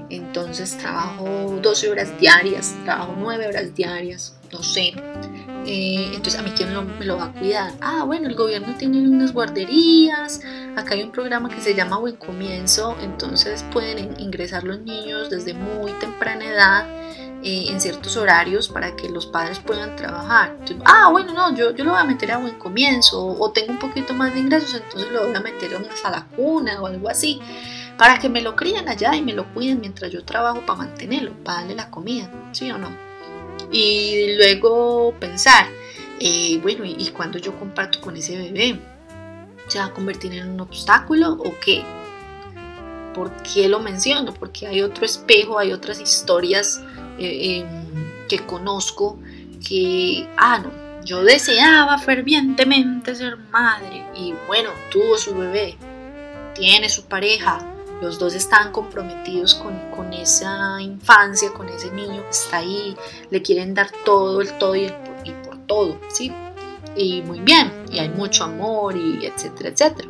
entonces 0.09 0.77
trabajo 0.77 1.57
12 1.61 1.89
horas 1.89 2.19
diarias, 2.19 2.75
trabajo 2.83 3.15
9 3.17 3.47
horas 3.47 3.73
diarias, 3.73 4.37
no 4.51 4.61
sé. 4.61 4.93
Eh, 5.65 6.11
entonces, 6.13 6.39
¿a 6.39 6.43
mí 6.43 6.51
quién 6.55 6.69
me 6.99 7.05
lo 7.05 7.17
va 7.17 7.25
a 7.25 7.31
cuidar? 7.31 7.71
Ah, 7.81 8.03
bueno, 8.03 8.27
el 8.27 8.35
gobierno 8.35 8.75
tiene 8.77 8.99
unas 9.07 9.33
guarderías, 9.33 10.41
acá 10.75 10.95
hay 10.95 11.03
un 11.03 11.11
programa 11.11 11.49
que 11.49 11.61
se 11.61 11.73
llama 11.73 11.97
Buen 11.97 12.17
Comienzo, 12.17 12.97
entonces 13.01 13.63
pueden 13.71 14.19
ingresar 14.19 14.63
los 14.63 14.79
niños 14.79 15.29
desde 15.29 15.53
muy 15.53 15.91
temprana 15.93 16.45
edad 16.45 16.87
eh, 17.43 17.67
en 17.69 17.79
ciertos 17.79 18.17
horarios 18.17 18.67
para 18.67 18.95
que 18.95 19.09
los 19.09 19.25
padres 19.25 19.59
puedan 19.59 19.95
trabajar. 19.95 20.57
ah, 20.85 21.09
bueno, 21.11 21.33
no, 21.33 21.55
yo, 21.55 21.75
yo 21.75 21.83
lo 21.83 21.91
voy 21.91 22.01
a 22.01 22.05
meter 22.05 22.31
a 22.31 22.37
buen 22.37 22.57
comienzo 22.59 23.25
o 23.25 23.51
tengo 23.51 23.71
un 23.71 23.79
poquito 23.79 24.13
más 24.13 24.33
de 24.33 24.39
ingresos, 24.39 24.73
entonces 24.73 25.11
lo 25.11 25.27
voy 25.27 25.35
a 25.35 25.39
meter 25.39 25.75
a 25.75 25.77
una 25.77 25.95
sala 25.95 26.27
cuna 26.35 26.81
o 26.81 26.87
algo 26.87 27.09
así 27.09 27.39
para 27.97 28.19
que 28.19 28.29
me 28.29 28.41
lo 28.41 28.55
críen 28.55 28.89
allá 28.89 29.15
y 29.15 29.21
me 29.21 29.33
lo 29.33 29.45
cuiden 29.53 29.79
mientras 29.79 30.11
yo 30.11 30.23
trabajo 30.23 30.61
para 30.65 30.79
mantenerlo, 30.79 31.31
para 31.43 31.59
darle 31.59 31.75
la 31.75 31.89
comida, 31.89 32.29
¿sí 32.51 32.71
o 32.71 32.77
no? 32.77 33.12
Y 33.73 34.35
luego 34.37 35.13
pensar, 35.19 35.67
eh, 36.19 36.59
bueno, 36.61 36.85
¿y, 36.85 36.95
¿y 36.97 37.09
cuando 37.09 37.39
yo 37.39 37.57
comparto 37.59 37.99
con 37.99 38.15
ese 38.15 38.37
bebé? 38.37 38.79
¿Se 39.67 39.79
va 39.79 39.85
a 39.85 39.93
convertir 39.93 40.33
en 40.33 40.51
un 40.51 40.61
obstáculo 40.61 41.31
o 41.31 41.53
qué? 41.59 41.83
¿Por 43.13 43.31
qué 43.43 43.67
lo 43.67 43.79
menciono? 43.79 44.33
Porque 44.33 44.67
hay 44.67 44.81
otro 44.81 45.05
espejo, 45.05 45.57
hay 45.57 45.71
otras 45.73 45.99
historias 45.99 46.81
eh, 47.17 47.59
em, 47.59 48.27
que 48.27 48.39
conozco 48.45 49.19
que, 49.67 50.27
ah, 50.37 50.59
no, 50.59 50.71
yo 51.03 51.23
deseaba 51.23 51.97
fervientemente 51.97 53.15
ser 53.15 53.37
madre 53.37 54.05
y 54.15 54.33
bueno, 54.47 54.69
tuvo 54.91 55.17
su 55.17 55.35
bebé, 55.35 55.77
tiene 56.55 56.89
su 56.89 57.05
pareja, 57.05 57.59
los 58.03 58.19
dos 58.19 58.35
están 58.35 58.71
comprometidos 58.73 59.55
con, 59.55 59.79
con, 59.91 60.13
esa 60.13 60.81
infancia, 60.81 61.51
con 61.53 61.69
ese 61.69 61.89
niño 61.91 62.21
que 62.21 62.29
está 62.29 62.57
ahí, 62.57 62.95
le 63.31 63.41
quieren 63.41 63.73
dar 63.73 63.89
todo, 64.03 64.41
el 64.41 64.57
todo 64.57 64.75
y, 64.75 64.91
por 65.45 65.57
todo, 65.65 65.97
¿sí? 66.09 66.31
Y 66.97 67.21
muy 67.21 67.39
bien, 67.39 67.71
y 67.91 67.99
hay 67.99 68.09
mucho 68.09 68.43
amor 68.43 68.97
y 68.97 69.25
etcétera, 69.25 69.69
etcétera. 69.69 70.09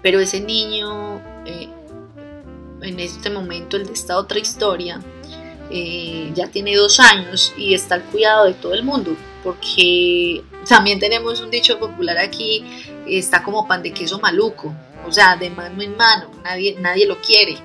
Pero 0.00 0.20
ese 0.20 0.40
niño, 0.40 1.20
eh, 1.44 1.68
en 2.82 3.00
este 3.00 3.30
momento, 3.30 3.76
el 3.76 3.86
de 3.86 3.92
esta 3.92 4.16
otra 4.16 4.38
historia, 4.38 5.00
eh, 5.70 6.30
ya 6.34 6.46
tiene 6.46 6.76
dos 6.76 7.00
años 7.00 7.52
y 7.58 7.74
está 7.74 7.96
al 7.96 8.04
cuidado 8.04 8.46
de 8.46 8.54
todo 8.54 8.74
el 8.74 8.84
mundo, 8.84 9.16
porque 9.42 10.44
también 10.68 11.00
tenemos 11.00 11.40
un 11.40 11.50
dicho 11.50 11.78
popular 11.80 12.16
aquí, 12.16 12.64
está 13.08 13.42
como 13.42 13.66
pan 13.66 13.82
de 13.82 13.92
queso 13.92 14.20
maluco, 14.20 14.72
o 15.08 15.12
sea, 15.12 15.36
de 15.36 15.50
mano 15.50 15.82
en 15.82 15.96
mano, 15.96 16.30
nadie, 16.44 16.76
nadie 16.80 17.06
lo 17.06 17.20
quiere. 17.20 17.56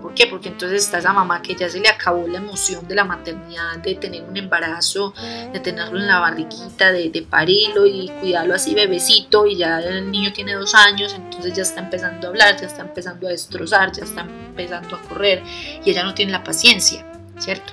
¿Por 0.00 0.12
qué? 0.12 0.26
Porque 0.26 0.48
entonces 0.48 0.84
está 0.84 0.98
esa 0.98 1.14
mamá 1.14 1.40
que 1.40 1.54
ya 1.54 1.68
se 1.70 1.80
le 1.80 1.88
acabó 1.88 2.26
la 2.28 2.36
emoción 2.36 2.86
de 2.86 2.94
la 2.94 3.04
maternidad, 3.04 3.78
de 3.78 3.94
tener 3.94 4.22
un 4.22 4.36
embarazo, 4.36 5.14
de 5.50 5.60
tenerlo 5.60 5.98
en 5.98 6.06
la 6.06 6.18
barriguita, 6.18 6.92
de, 6.92 7.08
de 7.08 7.22
parirlo 7.22 7.86
y 7.86 8.10
cuidarlo 8.20 8.54
así 8.54 8.74
bebecito 8.74 9.46
y 9.46 9.56
ya 9.56 9.78
el 9.78 10.10
niño 10.10 10.32
tiene 10.34 10.54
dos 10.54 10.74
años, 10.74 11.14
entonces 11.14 11.54
ya 11.54 11.62
está 11.62 11.80
empezando 11.80 12.26
a 12.26 12.30
hablar, 12.30 12.60
ya 12.60 12.66
está 12.66 12.82
empezando 12.82 13.28
a 13.28 13.30
destrozar, 13.30 13.92
ya 13.92 14.04
está 14.04 14.22
empezando 14.22 14.96
a 14.96 15.00
correr 15.02 15.42
y 15.82 15.90
ella 15.90 16.04
no 16.04 16.12
tiene 16.12 16.32
la 16.32 16.44
paciencia. 16.44 17.06
¿cierto? 17.38 17.72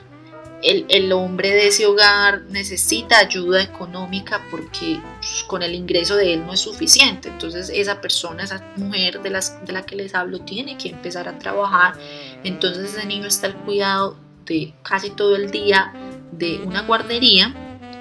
El, 0.64 1.12
hombre 1.12 1.50
de 1.50 1.68
ese 1.68 1.86
hogar 1.86 2.44
necesita 2.44 3.20
ayuda 3.20 3.64
económica 3.64 4.46
porque 4.52 5.00
pues, 5.20 5.44
con 5.48 5.64
el 5.64 5.74
ingreso 5.74 6.16
de 6.16 6.34
él 6.34 6.46
no 6.46 6.54
es 6.54 6.60
suficiente. 6.60 7.30
Entonces 7.30 7.72
esa 7.74 8.00
persona, 8.00 8.44
esa 8.44 8.64
mujer 8.78 9.22
de, 9.22 9.30
las, 9.32 9.66
de 9.66 9.74
la 9.74 9.86
que 9.86 9.96
les 9.96 10.14
hablo, 10.14 10.42
tiene 10.42 10.78
que 10.78 10.90
empezar 10.90 11.28
a 11.28 11.40
trabajar. 11.40 11.96
Entonces 12.44 12.96
ese 12.96 13.06
niño 13.06 13.28
está 13.28 13.48
al 13.48 13.56
cuidado 13.56 14.18
de 14.46 14.74
casi 14.84 15.10
todo 15.10 15.36
el 15.36 15.52
día 15.52 15.94
de 16.32 16.60
una 16.60 16.82
guardería, 16.82 17.54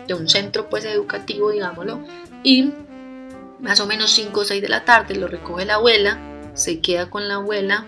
de 0.06 0.14
un 0.14 0.28
centro 0.28 0.68
pues 0.68 0.84
educativo, 0.84 1.50
digámoslo, 1.50 2.00
y 2.42 2.72
más 3.60 3.80
o 3.80 3.86
menos 3.86 4.10
5 4.12 4.40
o 4.40 4.44
6 4.44 4.62
de 4.62 4.68
la 4.68 4.84
tarde 4.84 5.14
lo 5.14 5.28
recoge 5.28 5.64
la 5.64 5.74
abuela, 5.74 6.18
se 6.54 6.80
queda 6.80 7.10
con 7.10 7.28
la 7.28 7.34
abuela 7.34 7.86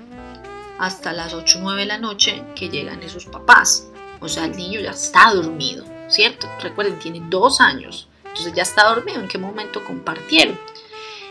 hasta 0.78 1.12
las 1.12 1.34
8 1.34 1.58
o 1.58 1.62
9 1.62 1.80
de 1.80 1.86
la 1.86 1.98
noche 1.98 2.42
que 2.54 2.68
llegan 2.68 3.02
esos 3.02 3.26
papás. 3.26 3.91
O 4.22 4.28
sea, 4.28 4.44
el 4.44 4.56
niño 4.56 4.80
ya 4.80 4.92
está 4.92 5.32
dormido, 5.34 5.84
¿cierto? 6.08 6.48
Recuerden, 6.60 6.98
tiene 6.98 7.22
dos 7.28 7.60
años, 7.60 8.08
entonces 8.24 8.52
ya 8.54 8.62
está 8.62 8.84
dormido. 8.84 9.20
¿En 9.20 9.28
qué 9.28 9.38
momento 9.38 9.84
compartieron? 9.84 10.58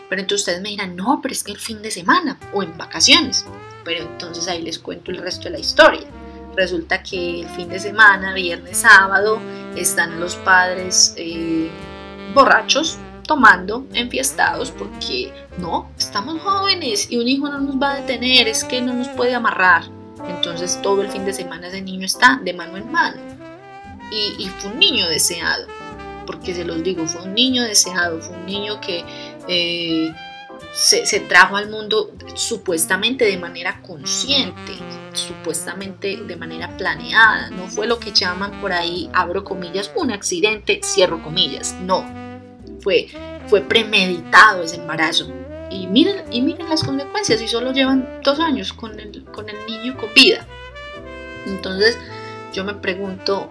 Pero 0.09 0.21
entonces 0.21 0.41
ustedes 0.41 0.61
me 0.61 0.69
dirán, 0.69 0.95
no, 0.95 1.19
pero 1.21 1.31
es 1.31 1.43
que 1.43 1.53
el 1.53 1.57
fin 1.57 1.81
de 1.81 1.89
semana 1.89 2.37
o 2.53 2.61
en 2.63 2.77
vacaciones. 2.77 3.45
Pero 3.85 4.03
entonces 4.03 4.47
ahí 4.47 4.61
les 4.61 4.77
cuento 4.77 5.09
el 5.09 5.17
resto 5.17 5.45
de 5.45 5.51
la 5.51 5.59
historia. 5.59 6.05
Resulta 6.55 7.01
que 7.01 7.41
el 7.41 7.49
fin 7.49 7.69
de 7.69 7.79
semana, 7.79 8.33
viernes, 8.33 8.79
sábado, 8.79 9.39
están 9.75 10.19
los 10.19 10.35
padres 10.35 11.13
eh, 11.15 11.69
borrachos, 12.33 12.97
tomando, 13.23 13.87
enfiestados, 13.93 14.71
porque 14.71 15.33
no, 15.57 15.89
estamos 15.97 16.41
jóvenes 16.41 17.09
y 17.09 17.17
un 17.17 17.27
hijo 17.29 17.47
no 17.47 17.59
nos 17.59 17.81
va 17.81 17.93
a 17.93 17.95
detener, 18.01 18.49
es 18.49 18.65
que 18.65 18.81
no 18.81 18.93
nos 18.93 19.07
puede 19.07 19.33
amarrar. 19.33 19.83
Entonces 20.27 20.79
todo 20.81 21.01
el 21.01 21.09
fin 21.09 21.25
de 21.25 21.33
semana 21.33 21.67
ese 21.67 21.81
niño 21.81 22.05
está 22.05 22.39
de 22.43 22.53
mano 22.53 22.77
en 22.77 22.91
mano. 22.91 23.21
Y, 24.11 24.45
fue 24.59 24.71
un 24.71 24.79
niño 24.79 25.07
deseado, 25.07 25.65
porque 26.27 26.53
se 26.53 26.65
los 26.65 26.83
digo, 26.83 27.07
fue 27.07 27.21
un 27.21 27.33
niño 27.33 27.63
deseado, 27.63 28.19
fue 28.19 28.35
un 28.35 28.45
niño 28.45 28.81
que 28.81 29.05
eh, 29.47 30.13
se, 30.73 31.05
se, 31.05 31.21
trajo 31.21 31.55
al 31.55 31.69
mundo 31.69 32.11
supuestamente 32.35 33.23
de 33.23 33.37
manera 33.37 33.81
consciente, 33.81 34.73
supuestamente 35.13 36.17
de 36.17 36.35
manera 36.35 36.75
planeada. 36.75 37.51
No 37.51 37.67
fue 37.67 37.87
lo 37.87 37.99
que 37.99 38.11
llaman 38.11 38.59
por 38.59 38.73
ahí, 38.73 39.09
abro 39.13 39.45
comillas, 39.45 39.89
un 39.95 40.11
accidente, 40.11 40.81
cierro 40.83 41.23
comillas. 41.23 41.73
No, 41.81 42.03
fue, 42.81 43.07
fue 43.47 43.61
premeditado 43.61 44.63
ese 44.63 44.77
embarazo. 44.77 45.31
Y 45.71 45.87
miren, 45.87 46.25
y 46.31 46.41
miren 46.41 46.69
las 46.69 46.83
consecuencias, 46.83 47.41
y 47.41 47.47
solo 47.47 47.71
llevan 47.71 48.19
dos 48.23 48.39
años 48.39 48.73
con 48.73 48.99
el, 48.99 49.23
con 49.25 49.49
el 49.49 49.55
niño 49.67 49.97
con 49.97 50.13
vida. 50.13 50.45
Entonces 51.47 51.97
yo 52.53 52.63
me 52.63 52.73
pregunto, 52.73 53.49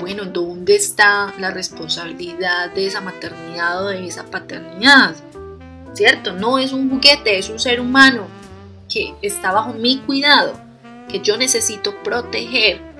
bueno, 0.00 0.24
¿dónde 0.24 0.74
está 0.74 1.32
la 1.38 1.50
responsabilidad 1.50 2.70
de 2.72 2.86
esa 2.86 3.00
maternidad 3.00 3.84
o 3.84 3.88
de 3.88 4.06
esa 4.06 4.24
paternidad? 4.24 5.14
¿Cierto? 5.94 6.32
No 6.32 6.58
es 6.58 6.72
un 6.72 6.90
juguete, 6.90 7.38
es 7.38 7.48
un 7.48 7.58
ser 7.58 7.80
humano 7.80 8.26
que 8.88 9.14
está 9.22 9.52
bajo 9.52 9.72
mi 9.74 9.98
cuidado, 9.98 10.54
que 11.08 11.20
yo 11.20 11.36
necesito 11.36 11.94
proteger 12.02 12.92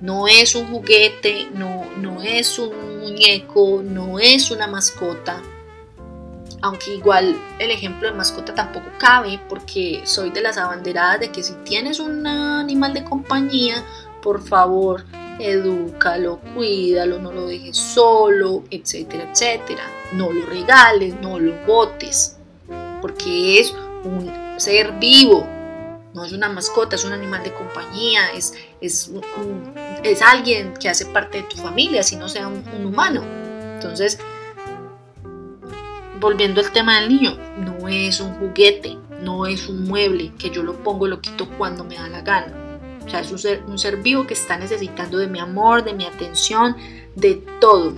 no 0.00 0.28
es 0.28 0.54
un 0.54 0.68
juguete, 0.68 1.48
no, 1.54 1.84
no 1.96 2.22
es 2.22 2.58
un 2.58 3.00
muñeco, 3.00 3.82
no 3.82 4.18
es 4.18 4.50
una 4.50 4.66
mascota. 4.66 5.42
Aunque 6.66 6.94
igual 6.94 7.38
el 7.60 7.70
ejemplo 7.70 8.10
de 8.10 8.16
mascota 8.16 8.52
tampoco 8.52 8.86
cabe 8.98 9.38
porque 9.48 10.02
soy 10.02 10.30
de 10.30 10.40
las 10.40 10.58
abanderadas 10.58 11.20
de 11.20 11.30
que 11.30 11.44
si 11.44 11.52
tienes 11.64 12.00
un 12.00 12.26
animal 12.26 12.92
de 12.92 13.04
compañía, 13.04 13.84
por 14.20 14.42
favor, 14.42 15.04
edúcalo, 15.38 16.40
cuídalo, 16.56 17.20
no 17.20 17.30
lo 17.30 17.46
dejes 17.46 17.76
solo, 17.76 18.64
etcétera, 18.68 19.30
etcétera. 19.30 19.84
No 20.14 20.32
lo 20.32 20.44
regales, 20.44 21.14
no 21.22 21.38
lo 21.38 21.54
botes, 21.68 22.36
porque 23.00 23.60
es 23.60 23.72
un 24.02 24.28
ser 24.56 24.90
vivo, 24.98 25.46
no 26.14 26.24
es 26.24 26.32
una 26.32 26.48
mascota, 26.48 26.96
es 26.96 27.04
un 27.04 27.12
animal 27.12 27.44
de 27.44 27.52
compañía, 27.52 28.32
es, 28.34 28.54
es, 28.80 29.12
es 30.02 30.20
alguien 30.20 30.74
que 30.74 30.88
hace 30.88 31.06
parte 31.06 31.42
de 31.42 31.44
tu 31.44 31.58
familia, 31.58 32.02
si 32.02 32.16
no 32.16 32.28
sea 32.28 32.48
un, 32.48 32.64
humano. 32.84 33.22
Entonces, 33.74 34.18
volviendo 36.20 36.60
al 36.60 36.72
tema 36.72 37.00
del 37.00 37.08
niño, 37.08 37.36
no 37.58 37.88
es 37.88 38.20
un 38.20 38.34
juguete, 38.34 38.98
no 39.22 39.46
es 39.46 39.68
un 39.68 39.84
mueble 39.84 40.32
que 40.38 40.50
yo 40.50 40.62
lo 40.62 40.74
pongo 40.82 41.06
y 41.06 41.10
lo 41.10 41.20
quito 41.20 41.48
cuando 41.58 41.84
me 41.84 41.96
da 41.96 42.08
la 42.08 42.22
gana. 42.22 42.52
O 43.04 43.08
sea, 43.08 43.20
es 43.20 43.30
un 43.30 43.38
ser, 43.38 43.62
un 43.66 43.78
ser 43.78 43.98
vivo 43.98 44.26
que 44.26 44.34
está 44.34 44.58
necesitando 44.58 45.18
de 45.18 45.28
mi 45.28 45.38
amor, 45.38 45.84
de 45.84 45.94
mi 45.94 46.04
atención, 46.04 46.76
de 47.14 47.34
todo. 47.60 47.94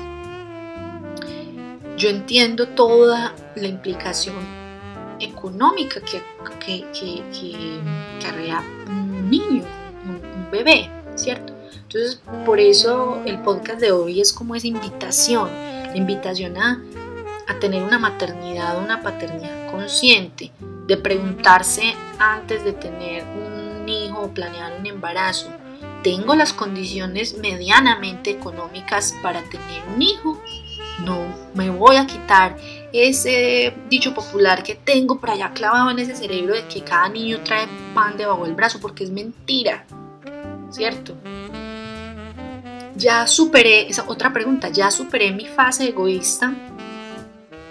Yo 1.97 2.09
entiendo 2.09 2.69
toda 2.69 3.35
la 3.57 3.67
implicación 3.67 4.37
económica 5.21 6.01
que, 6.01 6.23
que, 6.65 6.85
que, 6.93 7.23
que 7.33 7.81
un 8.87 9.31
niño, 9.31 9.65
un, 10.05 10.51
bebé, 10.51 10.91
¿cierto? 11.17 11.53
Entonces, 11.83 12.21
por 12.47 12.61
eso 12.61 13.21
el 13.27 13.39
podcast 13.41 13.81
de 13.81 13.93
hoy 13.93 14.21
es 14.21 14.33
como 14.33 14.55
esa 14.55 14.67
invitación, 14.67 15.49
la 15.51 15.97
invitación 15.97 16.57
a, 16.57 16.83
a 17.49 17.59
tener 17.59 17.83
una 17.83 17.99
maternidad, 17.99 18.79
una 18.83 19.03
paternidad 19.03 19.71
consciente, 19.71 20.53
de 20.87 20.97
preguntarse 20.97 21.95
antes 22.19 22.65
de 22.65 22.73
tener 22.73 23.25
un 23.25 23.89
hijo 23.89 24.21
o 24.21 24.31
planear 24.31 24.73
un 24.79 24.87
embarazo, 24.87 25.51
¿tengo 26.03 26.35
las 26.35 26.53
condiciones 26.53 27.37
medianamente 27.39 28.31
económicas 28.31 29.15
para 29.23 29.43
tener 29.45 29.83
un 29.95 30.01
hijo? 30.01 30.41
No 31.05 31.27
me 31.55 31.71
voy 31.71 31.97
a 31.97 32.07
quitar 32.07 32.57
ese 32.93 33.75
dicho 33.89 34.15
popular 34.15 34.63
que 34.63 34.75
tengo 34.75 35.21
por 35.21 35.31
allá 35.31 35.53
clavado 35.53 35.91
en 35.91 35.99
ese 35.99 36.17
cerebro 36.17 36.55
de 36.55 36.67
que 36.67 36.83
cada 36.83 37.09
niño 37.09 37.41
trae 37.45 37.67
pan 37.95 38.17
debajo 38.17 38.45
del 38.45 38.55
brazo, 38.55 38.81
porque 38.81 39.05
es 39.05 39.11
mentira, 39.11 39.85
¿cierto? 40.71 41.15
Ya 42.97 43.27
superé, 43.27 43.89
esa 43.89 44.05
otra 44.09 44.33
pregunta, 44.33 44.71
ya 44.71 44.91
superé 44.91 45.31
mi 45.33 45.47
fase 45.47 45.89
egoísta 45.89 46.53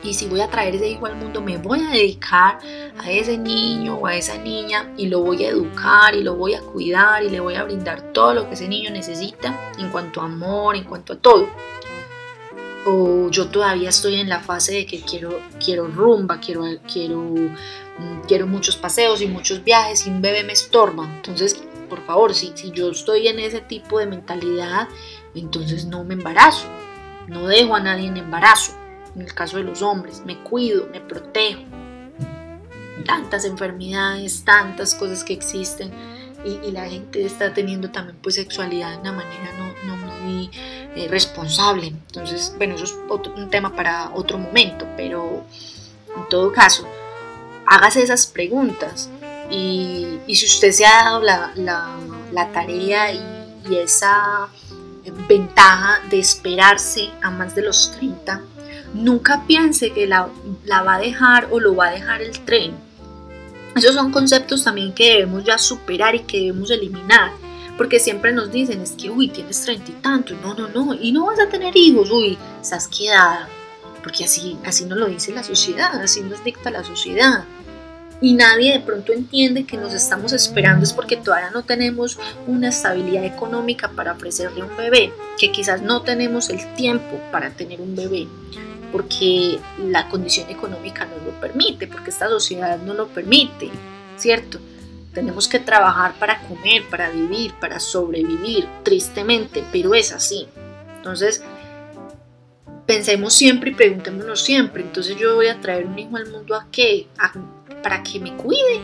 y 0.08 0.14
si 0.14 0.28
voy 0.28 0.42
a 0.42 0.50
traer 0.50 0.76
ese 0.76 0.88
hijo 0.88 1.06
al 1.06 1.16
mundo, 1.16 1.42
me 1.42 1.58
voy 1.58 1.82
a 1.82 1.90
dedicar 1.90 2.60
a 2.98 3.12
ese 3.12 3.38
niño 3.38 3.96
o 3.96 4.08
a 4.08 4.16
esa 4.16 4.38
niña 4.38 4.94
y 4.98 5.08
lo 5.08 5.22
voy 5.22 5.44
a 5.44 5.50
educar 5.50 6.16
y 6.16 6.24
lo 6.24 6.36
voy 6.36 6.54
a 6.54 6.62
cuidar 6.62 7.24
y 7.24 7.30
le 7.30 7.40
voy 7.40 7.56
a 7.56 7.64
brindar 7.64 8.14
todo 8.14 8.34
lo 8.34 8.48
que 8.48 8.54
ese 8.54 8.68
niño 8.68 8.90
necesita 8.92 9.72
en 9.78 9.90
cuanto 9.90 10.22
a 10.22 10.26
amor, 10.26 10.76
en 10.76 10.86
cuanto 10.86 11.14
a 11.14 11.18
todo 11.18 11.48
o 12.88 13.30
yo 13.30 13.50
todavía 13.50 13.90
estoy 13.90 14.16
en 14.20 14.30
la 14.30 14.40
fase 14.40 14.74
de 14.74 14.86
que 14.86 15.02
quiero, 15.02 15.42
quiero 15.64 15.88
rumba, 15.88 16.40
quiero, 16.40 16.64
quiero, 16.92 17.20
mm, 17.20 18.22
quiero 18.28 18.48
muchos 18.48 18.78
paseos 18.78 19.22
y 19.22 19.28
muchos 19.28 19.64
viajes 19.64 20.08
y 20.08 20.10
un 20.10 20.22
bebé 20.22 20.44
me 20.46 20.54
estorba. 20.54 21.06
Entonces, 21.18 21.62
por 21.90 22.06
favor, 22.06 22.34
si, 22.34 22.54
si 22.56 22.72
yo 22.72 22.90
estoy 22.92 23.28
en 23.28 23.40
ese 23.40 23.60
tipo 23.60 24.00
de 24.00 24.06
mentalidad, 24.06 24.88
entonces 25.36 25.86
no 25.86 26.06
me 26.06 26.14
embarazo, 26.14 26.68
no 27.28 27.48
dejo 27.48 27.76
a 27.76 27.82
nadie 27.82 28.08
en 28.08 28.18
embarazo. 28.18 28.74
En 29.18 29.24
el 29.24 29.34
caso 29.34 29.58
de 29.58 29.64
los 29.64 29.82
hombres, 29.82 30.22
me 30.26 30.38
cuido, 30.44 30.88
me 30.92 31.02
protejo. 31.02 31.62
Tantas 33.04 33.46
enfermedades, 33.46 34.46
tantas 34.46 34.94
cosas 34.94 35.24
que 35.24 35.34
existen 35.34 35.92
y, 36.46 36.72
la 36.72 36.88
gente 36.88 37.26
está 37.26 37.52
teniendo 37.52 37.90
también 37.90 38.16
pues 38.22 38.36
sexualidad 38.36 38.92
de 38.92 38.98
una 39.00 39.14
manera 39.14 39.52
no, 39.58 39.96
no 39.96 40.22
muy 40.22 40.52
eh, 40.54 41.08
responsable. 41.10 41.88
Entonces, 41.88 42.54
bueno, 42.58 42.76
eso 42.76 42.86
es 42.86 43.28
un 43.36 43.50
tema 43.50 43.76
para 43.76 44.12
otro 44.14 44.38
momento, 44.38 44.86
pero 44.96 45.44
en 46.16 46.30
todo 46.30 46.52
caso, 46.52 46.88
hágase 47.66 48.04
esas 48.04 48.28
preguntas 48.28 49.10
y, 49.50 50.20
y 50.28 50.36
si 50.36 50.46
usted 50.46 50.72
se 50.72 50.86
ha 50.86 51.06
dado 51.06 51.22
la, 51.22 51.54
la, 51.56 51.98
la 52.32 52.52
tarea 52.52 53.12
y, 53.12 53.20
y, 53.68 53.78
esa 53.78 54.48
ventaja 55.28 56.02
de 56.12 56.20
esperarse 56.20 57.10
a 57.24 57.32
más 57.32 57.56
de 57.56 57.64
los 57.64 57.92
30, 57.94 58.44
nunca 58.98 59.44
piense 59.48 59.92
que 59.92 60.08
la, 60.08 60.30
la 60.66 60.82
va 60.84 60.96
a 60.96 61.00
dejar 61.00 61.48
o 61.52 61.60
lo 61.60 61.76
va 61.76 61.88
a 61.88 61.92
dejar 61.92 62.22
el 62.22 62.40
tren 62.40 62.88
esos 63.78 63.94
son 63.94 64.12
conceptos 64.12 64.64
también 64.64 64.92
que 64.92 65.14
debemos 65.14 65.44
ya 65.44 65.60
superar 65.60 66.16
y 66.16 66.22
que 66.22 66.40
debemos 66.40 66.72
eliminar. 66.72 67.32
Porque 67.78 68.00
siempre 68.00 68.34
nos 68.34 68.52
dicen, 68.52 68.82
es 68.82 68.94
que, 68.94 69.12
uy, 69.12 69.28
tienes 69.30 69.62
treinta 69.62 69.92
y 69.92 69.94
tanto, 70.02 70.34
no, 70.42 70.56
no, 70.56 70.68
no, 70.68 70.96
y 70.96 71.12
no 71.12 71.28
vas 71.28 71.40
a 71.40 71.48
tener 71.48 71.78
hijos, 71.78 72.10
uy, 72.10 72.40
estás 72.60 72.88
quedada. 72.88 73.48
Porque 74.02 74.24
así, 74.24 74.58
así 74.66 74.86
nos 74.86 74.98
lo 74.98 75.06
dice 75.06 75.32
la 75.32 75.44
sociedad, 75.44 75.94
así 76.02 76.22
nos 76.22 76.44
dicta 76.44 76.72
la 76.72 76.84
sociedad. 76.84 77.44
Y 78.20 78.34
nadie 78.34 78.74
de 78.74 78.80
pronto 78.80 79.14
entiende 79.14 79.68
que 79.68 79.78
nos 79.78 79.94
estamos 79.94 80.34
esperando 80.34 80.84
es 80.84 80.92
porque 80.92 81.18
todavía 81.18 81.52
no 81.52 81.62
tenemos 81.62 82.18
una 82.48 82.70
estabilidad 82.70 83.26
económica 83.26 83.90
para 83.90 84.14
ofrecerle 84.14 84.64
un 84.64 84.76
bebé, 84.76 85.14
que 85.38 85.52
quizás 85.52 85.84
no 85.84 86.02
tenemos 86.02 86.50
el 86.50 86.74
tiempo 86.74 87.22
para 87.32 87.52
tener 87.52 87.80
un 87.80 87.96
bebé 87.96 88.28
porque 88.92 89.60
la 89.80 90.08
condición 90.10 90.50
económica 90.50 91.06
no 91.06 91.26
lo 91.26 91.40
permite, 91.40 91.88
porque 91.88 92.10
esta 92.10 92.28
sociedad 92.28 92.80
no 92.80 92.94
lo 92.94 93.08
permite, 93.08 93.70
¿cierto? 94.18 94.60
Tenemos 95.14 95.48
que 95.48 95.60
trabajar 95.60 96.14
para 96.20 96.42
comer, 96.42 96.84
para 96.90 97.10
vivir, 97.10 97.54
para 97.60 97.80
sobrevivir, 97.80 98.68
tristemente, 98.84 99.64
pero 99.72 99.94
es 99.96 100.12
así. 100.12 100.48
Entonces, 100.98 101.44
pensemos 102.86 103.34
siempre 103.34 103.72
y 103.72 103.74
preguntémonos 103.74 104.42
siempre, 104.42 104.82
entonces 104.82 105.18
yo 105.18 105.36
voy 105.36 105.48
a 105.48 105.60
traer 105.60 105.86
un 105.86 106.00
hijo 106.00 106.18
al 106.18 106.30
mundo 106.30 106.56
a 106.56 106.68
qué? 106.72 107.08
para 107.84 108.02
que 108.04 108.20
me 108.20 108.36
cuide. 108.36 108.82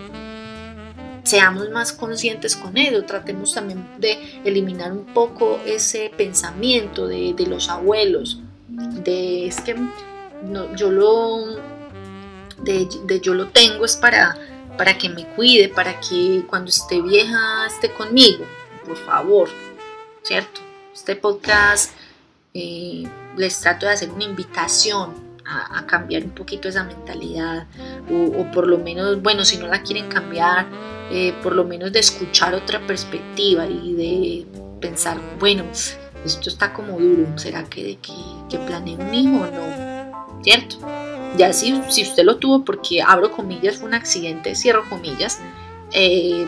Seamos 1.23 1.69
más 1.69 1.93
conscientes 1.93 2.55
con 2.55 2.77
ello, 2.77 3.05
tratemos 3.05 3.53
también 3.53 3.87
de 3.97 4.41
eliminar 4.43 4.91
un 4.91 5.05
poco 5.05 5.59
ese 5.65 6.11
pensamiento 6.15 7.07
de, 7.07 7.33
de 7.33 7.47
los 7.47 7.69
abuelos, 7.69 8.41
de 8.67 9.47
es 9.47 9.62
que 9.62 9.76
no, 10.43 10.76
yo 10.76 10.91
lo 10.91 11.58
de, 12.63 12.88
yo 13.21 13.34
lo 13.34 13.47
tengo 13.47 13.86
es 13.86 13.95
para, 13.95 14.38
para 14.78 14.97
que 14.97 15.10
me 15.10 15.26
cuide, 15.36 15.69
para 15.69 15.99
que 15.99 16.43
cuando 16.47 16.69
esté 16.69 17.02
vieja 17.02 17.67
esté 17.67 17.91
conmigo, 17.91 18.45
por 18.86 18.97
favor, 18.97 19.49
¿cierto? 20.23 20.62
Este 20.93 21.15
podcast 21.15 21.91
eh, 22.54 23.04
les 23.36 23.60
trato 23.60 23.86
de 23.86 23.93
hacer 23.93 24.12
una 24.12 24.26
invitación 24.26 25.34
a, 25.45 25.86
cambiar 25.86 26.23
un 26.23 26.32
poquito 26.32 26.69
esa 26.69 26.84
mentalidad 26.84 27.67
o, 28.10 28.49
por 28.52 28.65
lo 28.67 28.78
menos, 28.78 29.21
bueno, 29.21 29.43
si 29.43 29.58
no 29.58 29.67
la 29.67 29.82
quieren 29.82 30.08
cambiar, 30.08 30.65
eh, 31.12 31.34
por 31.43 31.54
lo 31.54 31.65
menos 31.65 31.91
de 31.91 31.99
escuchar 31.99 32.56
otra 32.56 32.80
perspectiva 32.88 33.67
y 33.67 33.93
de 33.93 34.45
pensar, 34.80 35.19
bueno, 35.39 35.65
esto 36.25 36.49
está 36.49 36.73
como 36.73 36.99
duro, 36.99 37.38
¿será 37.38 37.63
que 37.65 37.83
de 37.83 37.95
que, 37.97 38.13
que 38.49 38.57
un 38.57 39.13
hijo 39.13 39.36
o 39.36 39.45
no? 39.45 40.41
¿Cierto? 40.43 40.77
Ya 41.38 41.53
si, 41.53 41.81
si 41.89 42.03
usted 42.03 42.23
lo 42.23 42.38
tuvo 42.38 42.63
porque 42.63 43.01
abro 43.01 43.31
comillas, 43.31 43.77
fue 43.77 43.88
un 43.88 43.93
accidente, 43.93 44.55
cierro 44.55 44.88
comillas, 44.89 45.39
eh, 45.91 46.45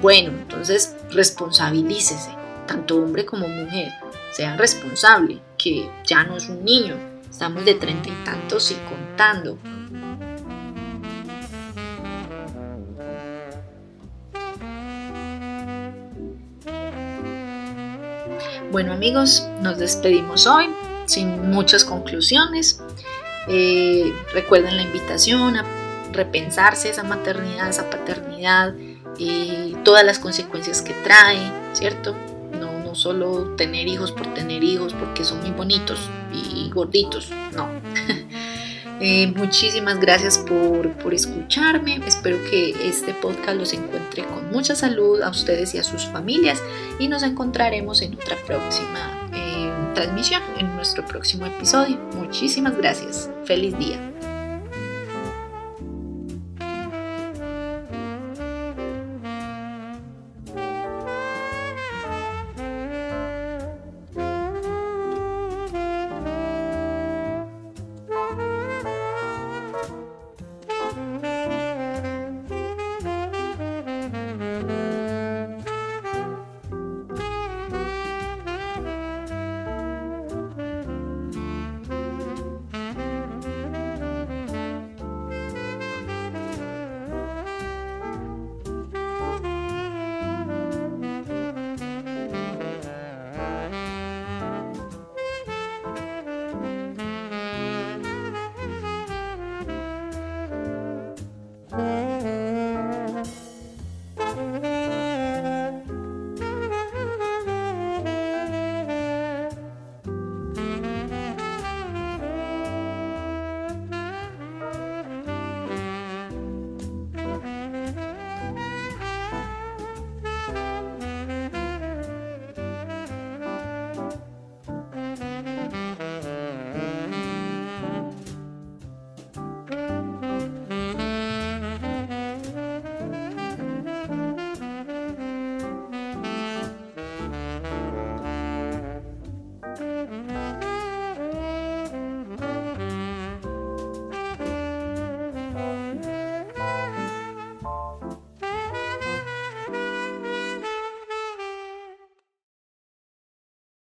bueno, 0.00 0.30
entonces 0.30 0.96
responsabilícese, 1.10 2.30
tanto 2.66 2.96
hombre 2.96 3.24
como 3.24 3.48
mujer, 3.48 3.92
sean 4.32 4.58
responsable, 4.58 5.40
que 5.58 5.88
ya 6.04 6.24
no 6.24 6.36
es 6.36 6.48
un 6.48 6.64
niño, 6.64 6.96
estamos 7.30 7.64
de 7.64 7.74
treinta 7.74 8.08
y 8.08 8.24
tantos 8.24 8.70
y 8.70 8.74
contando. 8.88 9.58
Bueno 18.72 18.94
amigos, 18.94 19.46
nos 19.60 19.76
despedimos 19.76 20.46
hoy 20.46 20.70
sin 21.04 21.50
muchas 21.50 21.84
conclusiones. 21.84 22.80
Eh, 23.46 24.10
recuerden 24.32 24.78
la 24.78 24.82
invitación 24.82 25.58
a 25.58 25.64
repensarse 26.10 26.88
esa 26.88 27.02
maternidad, 27.02 27.68
esa 27.68 27.90
paternidad, 27.90 28.74
y 29.18 29.76
todas 29.84 30.06
las 30.06 30.18
consecuencias 30.18 30.80
que 30.80 30.94
trae, 30.94 31.52
¿cierto? 31.74 32.16
No, 32.58 32.78
no 32.78 32.94
solo 32.94 33.54
tener 33.56 33.88
hijos 33.88 34.10
por 34.10 34.32
tener 34.32 34.64
hijos 34.64 34.94
porque 34.94 35.22
son 35.22 35.42
muy 35.42 35.50
bonitos 35.50 36.08
y 36.32 36.70
gorditos, 36.70 37.30
no. 37.54 37.68
Eh, 39.04 39.26
muchísimas 39.36 39.98
gracias 39.98 40.38
por, 40.38 40.92
por, 40.92 41.12
escucharme. 41.12 42.00
Espero 42.06 42.38
que 42.48 42.70
este 42.88 43.12
podcast 43.12 43.58
los 43.58 43.72
encuentre 43.72 44.22
con 44.24 44.52
mucha 44.52 44.76
salud 44.76 45.20
a 45.22 45.30
ustedes 45.30 45.74
y 45.74 45.78
a 45.78 45.82
sus 45.82 46.06
familias 46.06 46.62
y 47.00 47.08
nos 47.08 47.24
encontraremos 47.24 48.00
en 48.00 48.14
otra 48.14 48.36
próxima 48.46 49.28
eh, 49.34 49.72
transmisión, 49.96 50.40
en 50.56 50.72
nuestro 50.76 51.04
próximo 51.04 51.46
episodio. 51.46 51.98
Muchísimas 52.14 52.76
gracias. 52.76 53.28
Feliz 53.44 53.76
día. 53.76 54.11